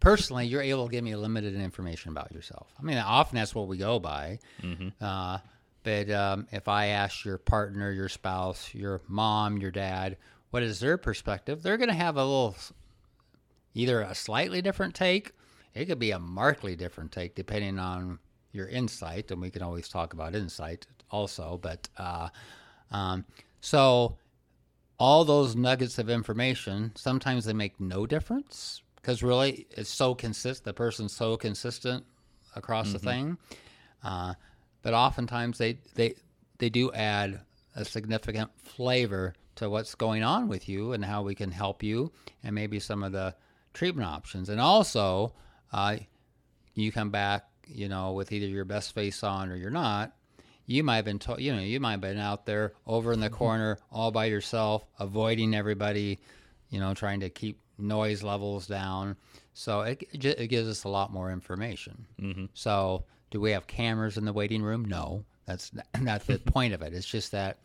personally, 0.00 0.46
you're 0.46 0.62
able 0.62 0.86
to 0.86 0.90
give 0.90 1.04
me 1.04 1.14
limited 1.14 1.54
information 1.54 2.10
about 2.10 2.32
yourself. 2.32 2.72
I 2.78 2.82
mean, 2.82 2.96
often 2.96 3.36
that's 3.36 3.54
what 3.54 3.68
we 3.68 3.76
go 3.76 4.00
by. 4.00 4.38
Mm-hmm. 4.62 4.88
Uh, 5.00 5.38
but 5.82 6.10
um, 6.10 6.48
if 6.50 6.68
I 6.68 6.86
ask 6.86 7.24
your 7.24 7.38
partner, 7.38 7.92
your 7.92 8.08
spouse, 8.08 8.74
your 8.74 9.00
mom, 9.06 9.58
your 9.58 9.70
dad, 9.70 10.16
what 10.50 10.62
is 10.62 10.80
their 10.80 10.98
perspective, 10.98 11.62
they're 11.62 11.76
going 11.76 11.90
to 11.90 11.94
have 11.94 12.16
a 12.16 12.24
little, 12.24 12.56
either 13.74 14.00
a 14.00 14.14
slightly 14.14 14.60
different 14.60 14.94
take. 14.94 15.32
It 15.74 15.84
could 15.84 15.98
be 16.00 16.10
a 16.10 16.18
markedly 16.18 16.74
different 16.74 17.12
take 17.12 17.34
depending 17.34 17.78
on 17.78 18.18
your 18.52 18.66
insight, 18.66 19.30
and 19.30 19.40
we 19.40 19.50
can 19.50 19.62
always 19.62 19.88
talk 19.88 20.12
about 20.12 20.34
insight 20.34 20.86
also. 21.10 21.58
But 21.62 21.88
uh, 21.96 22.30
um, 22.90 23.24
so 23.60 24.16
all 24.98 25.24
those 25.24 25.56
nuggets 25.56 25.98
of 25.98 26.10
information, 26.10 26.92
sometimes 26.94 27.44
they 27.44 27.52
make 27.52 27.80
no 27.80 28.06
difference 28.06 28.82
because 28.96 29.22
really 29.22 29.66
it's 29.70 29.90
so 29.90 30.14
consistent. 30.14 30.64
The 30.64 30.74
person's 30.74 31.12
so 31.12 31.36
consistent 31.36 32.04
across 32.54 32.88
mm-hmm. 32.88 32.92
the 32.92 32.98
thing. 32.98 33.38
Uh, 34.04 34.34
but 34.82 34.94
oftentimes 34.94 35.58
they, 35.58 35.78
they, 35.94 36.14
they 36.58 36.68
do 36.68 36.92
add 36.92 37.40
a 37.76 37.84
significant 37.84 38.50
flavor 38.58 39.34
to 39.56 39.70
what's 39.70 39.94
going 39.94 40.22
on 40.22 40.48
with 40.48 40.68
you 40.68 40.92
and 40.92 41.04
how 41.04 41.22
we 41.22 41.34
can 41.34 41.50
help 41.50 41.82
you 41.82 42.12
and 42.42 42.54
maybe 42.54 42.78
some 42.78 43.02
of 43.02 43.12
the 43.12 43.34
treatment 43.72 44.08
options. 44.08 44.48
And 44.48 44.60
also, 44.60 45.32
uh, 45.72 45.96
you 46.74 46.92
come 46.92 47.10
back, 47.10 47.46
you 47.66 47.88
know, 47.88 48.12
with 48.12 48.32
either 48.32 48.46
your 48.46 48.64
best 48.64 48.94
face 48.94 49.22
on 49.22 49.50
or 49.50 49.56
you're 49.56 49.70
not. 49.70 50.12
You 50.70 50.84
might 50.84 50.96
have 50.96 51.04
been, 51.04 51.18
to- 51.20 51.42
you 51.42 51.54
know, 51.54 51.60
you 51.60 51.80
might 51.80 51.92
have 51.92 52.00
been 52.00 52.18
out 52.18 52.46
there 52.46 52.74
over 52.86 53.12
in 53.12 53.20
the 53.20 53.26
mm-hmm. 53.26 53.34
corner 53.34 53.78
all 53.90 54.12
by 54.12 54.26
yourself, 54.26 54.86
avoiding 54.98 55.54
everybody, 55.54 56.20
you 56.68 56.78
know, 56.78 56.94
trying 56.94 57.20
to 57.20 57.28
keep 57.28 57.60
noise 57.76 58.22
levels 58.22 58.68
down. 58.68 59.16
So 59.52 59.80
it, 59.80 60.04
it 60.12 60.46
gives 60.46 60.68
us 60.68 60.84
a 60.84 60.88
lot 60.88 61.12
more 61.12 61.32
information. 61.32 62.06
Mm-hmm. 62.20 62.44
So 62.54 63.04
do 63.30 63.40
we 63.40 63.50
have 63.50 63.66
cameras 63.66 64.16
in 64.16 64.24
the 64.24 64.32
waiting 64.32 64.62
room? 64.62 64.84
No, 64.84 65.24
that's 65.44 65.72
not 66.00 66.26
the 66.26 66.38
point 66.46 66.72
of 66.72 66.82
it. 66.82 66.94
It's 66.94 67.06
just 67.06 67.32
that 67.32 67.58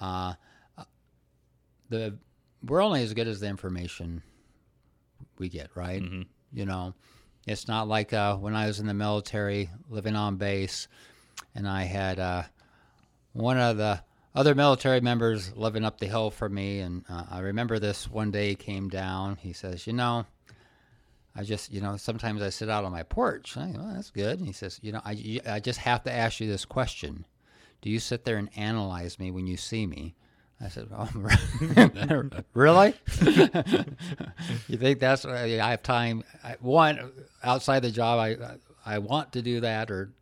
uh, 0.00 0.34
the 1.88 2.16
we're 2.62 2.82
only 2.82 3.02
as 3.02 3.14
good 3.14 3.28
as 3.28 3.40
the 3.40 3.48
information 3.48 4.22
we 5.38 5.48
get, 5.48 5.70
right? 5.74 6.02
Mm-hmm. 6.02 6.22
You 6.52 6.66
know, 6.66 6.94
it's 7.46 7.68
not 7.68 7.88
like 7.88 8.12
uh, 8.12 8.36
when 8.36 8.54
I 8.54 8.66
was 8.66 8.80
in 8.80 8.86
the 8.86 8.94
military, 8.94 9.70
living 9.90 10.16
on 10.16 10.36
base, 10.36 10.88
and 11.54 11.68
I 11.68 11.84
had 11.84 12.18
uh, 12.18 12.42
one 13.32 13.58
of 13.58 13.76
the 13.76 14.02
other 14.34 14.54
military 14.54 15.00
members 15.00 15.54
living 15.54 15.84
up 15.84 15.98
the 15.98 16.06
hill 16.06 16.30
from 16.30 16.54
me, 16.54 16.80
and 16.80 17.04
uh, 17.08 17.24
I 17.30 17.40
remember 17.40 17.78
this 17.78 18.10
one 18.10 18.30
day 18.30 18.50
he 18.50 18.54
came 18.54 18.88
down. 18.88 19.36
He 19.36 19.52
says, 19.52 19.86
"You 19.86 19.92
know." 19.92 20.26
I 21.36 21.42
just, 21.42 21.72
you 21.72 21.80
know, 21.80 21.96
sometimes 21.96 22.42
I 22.42 22.50
sit 22.50 22.70
out 22.70 22.84
on 22.84 22.92
my 22.92 23.02
porch. 23.02 23.56
I, 23.56 23.72
well, 23.76 23.92
that's 23.92 24.10
good. 24.10 24.38
And 24.38 24.46
he 24.46 24.52
says, 24.52 24.78
you 24.82 24.92
know, 24.92 25.00
I, 25.04 25.40
I 25.46 25.58
just 25.58 25.80
have 25.80 26.04
to 26.04 26.12
ask 26.12 26.38
you 26.38 26.46
this 26.46 26.64
question. 26.64 27.26
Do 27.82 27.90
you 27.90 27.98
sit 27.98 28.24
there 28.24 28.36
and 28.36 28.48
analyze 28.56 29.18
me 29.18 29.32
when 29.32 29.46
you 29.46 29.56
see 29.56 29.86
me? 29.86 30.14
I 30.60 30.68
said, 30.68 30.88
oh, 30.96 31.10
really? 32.54 32.94
you 34.68 34.76
think 34.78 35.00
that's, 35.00 35.24
I 35.24 35.48
have 35.48 35.82
time. 35.82 36.22
I, 36.44 36.56
one, 36.60 37.12
outside 37.42 37.80
the 37.80 37.90
job, 37.90 38.20
I, 38.20 38.36
I 38.86 38.98
want 38.98 39.32
to 39.32 39.42
do 39.42 39.60
that 39.60 39.90
or, 39.90 40.12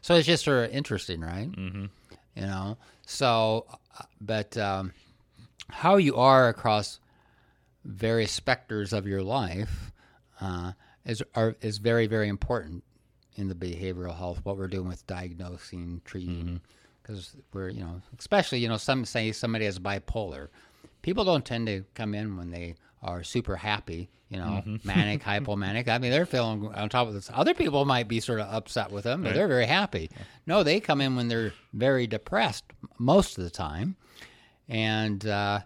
so 0.00 0.14
it's 0.14 0.26
just 0.26 0.44
sort 0.44 0.64
of 0.64 0.74
interesting, 0.74 1.20
right? 1.20 1.50
Mm-hmm. 1.50 1.86
You 2.36 2.42
know, 2.42 2.78
so, 3.06 3.66
but 4.20 4.56
um, 4.56 4.92
how 5.70 5.96
you 5.96 6.16
are 6.16 6.48
across 6.48 6.98
various 7.84 8.32
specters 8.32 8.92
of 8.92 9.06
your 9.06 9.22
life 9.22 9.92
uh, 10.40 10.72
is 11.04 11.22
are, 11.34 11.56
is 11.60 11.78
very 11.78 12.06
very 12.06 12.28
important 12.28 12.82
in 13.36 13.48
the 13.48 13.54
behavioral 13.54 14.16
health. 14.16 14.40
What 14.42 14.56
we're 14.56 14.68
doing 14.68 14.88
with 14.88 15.06
diagnosing, 15.06 16.00
treating, 16.04 16.60
because 17.02 17.28
mm-hmm. 17.28 17.40
we're 17.52 17.68
you 17.68 17.80
know 17.80 18.00
especially 18.18 18.58
you 18.58 18.68
know 18.68 18.76
some 18.78 19.04
say 19.04 19.32
somebody 19.32 19.64
has 19.66 19.78
bipolar. 19.78 20.48
People 21.02 21.24
don't 21.24 21.44
tend 21.44 21.66
to 21.66 21.84
come 21.94 22.14
in 22.14 22.36
when 22.36 22.50
they 22.50 22.76
are 23.04 23.22
super 23.22 23.54
happy, 23.54 24.10
you 24.28 24.38
know, 24.38 24.62
mm-hmm. 24.66 24.76
manic, 24.84 25.22
hypomanic. 25.22 25.88
I 25.88 25.98
mean, 25.98 26.10
they're 26.10 26.26
feeling 26.26 26.72
on 26.74 26.88
top 26.88 27.06
of 27.06 27.14
this. 27.14 27.30
Other 27.32 27.54
people 27.54 27.84
might 27.84 28.08
be 28.08 28.18
sort 28.18 28.40
of 28.40 28.52
upset 28.52 28.90
with 28.90 29.04
them, 29.04 29.22
but 29.22 29.28
right. 29.28 29.34
they're 29.36 29.48
very 29.48 29.66
happy. 29.66 30.10
No, 30.46 30.62
they 30.62 30.80
come 30.80 31.00
in 31.00 31.14
when 31.14 31.28
they're 31.28 31.52
very 31.72 32.06
depressed 32.06 32.64
most 32.98 33.38
of 33.38 33.44
the 33.44 33.50
time, 33.50 33.96
and 34.68 35.24
uh, 35.26 35.60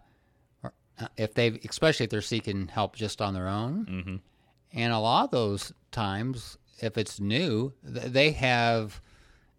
if 1.16 1.32
they, 1.34 1.60
especially 1.68 2.04
if 2.04 2.10
they're 2.10 2.20
seeking 2.20 2.68
help 2.68 2.96
just 2.96 3.22
on 3.22 3.32
their 3.32 3.48
own, 3.48 3.86
mm-hmm. 3.86 4.16
And 4.72 4.92
a 4.92 4.98
lot 4.98 5.24
of 5.24 5.30
those 5.30 5.72
times, 5.90 6.58
if 6.80 6.98
it's 6.98 7.20
new, 7.20 7.72
they 7.82 8.32
have, 8.32 9.00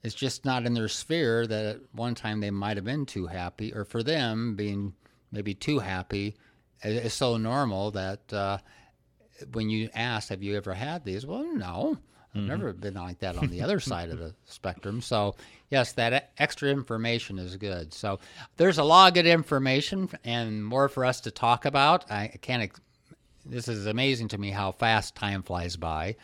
it's 0.04 0.16
just 0.16 0.46
not 0.46 0.66
in 0.66 0.74
their 0.74 0.88
sphere 0.88 1.48
that 1.48 1.66
at 1.66 1.82
one 1.92 2.16
time 2.16 2.40
they 2.40 2.52
might 2.52 2.78
have 2.78 2.86
been 2.86 3.06
too 3.06 3.28
happy, 3.28 3.74
or 3.74 3.86
for 3.86 4.04
them 4.04 4.56
being 4.56 4.94
maybe 5.32 5.54
too 5.54 5.80
happy 5.80 6.36
is 6.84 7.14
so 7.14 7.38
normal 7.38 7.92
that 7.92 8.34
uh, 8.34 8.58
when 9.54 9.70
you 9.70 9.90
ask, 9.94 10.30
have 10.30 10.44
you 10.44 10.56
ever 10.58 10.74
had 10.74 11.04
these? 11.04 11.26
Well, 11.26 11.44
no. 11.44 11.98
I've 12.34 12.42
mm-hmm. 12.42 12.48
never 12.48 12.74
been 12.74 12.94
like 12.94 13.20
that 13.20 13.38
on 13.38 13.48
the 13.48 13.62
other 13.64 13.80
side 13.80 14.10
of 14.10 14.20
the 14.20 14.36
spectrum. 14.46 15.02
So, 15.02 15.36
yes, 15.72 15.94
that 15.94 16.32
extra 16.38 16.70
information 16.70 17.40
is 17.40 17.56
good. 17.58 17.94
So, 17.94 18.20
there's 18.58 18.78
a 18.78 18.84
lot 18.84 19.08
of 19.08 19.14
good 19.16 19.26
information 19.26 20.10
and 20.24 20.64
more 20.64 20.90
for 20.90 21.06
us 21.06 21.22
to 21.22 21.32
talk 21.32 21.66
about. 21.66 22.10
I 22.12 22.28
can't 22.42 22.72
this 23.46 23.68
is 23.68 23.88
amazing 23.88 24.28
to 24.30 24.38
me 24.38 24.52
how 24.52 24.72
fast 24.72 25.16
time 25.16 25.42
flies 25.42 25.76
by. 25.76 26.16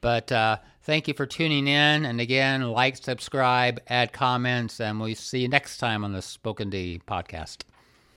But 0.00 0.30
uh, 0.32 0.58
thank 0.82 1.08
you 1.08 1.14
for 1.14 1.26
tuning 1.26 1.68
in. 1.68 2.04
And 2.04 2.20
again, 2.20 2.70
like, 2.70 2.96
subscribe, 2.96 3.80
add 3.88 4.12
comments, 4.12 4.80
and 4.80 5.00
we'll 5.00 5.14
see 5.14 5.40
you 5.40 5.48
next 5.48 5.78
time 5.78 6.04
on 6.04 6.12
the 6.12 6.22
Spoken 6.22 6.70
D 6.70 7.00
podcast. 7.06 7.62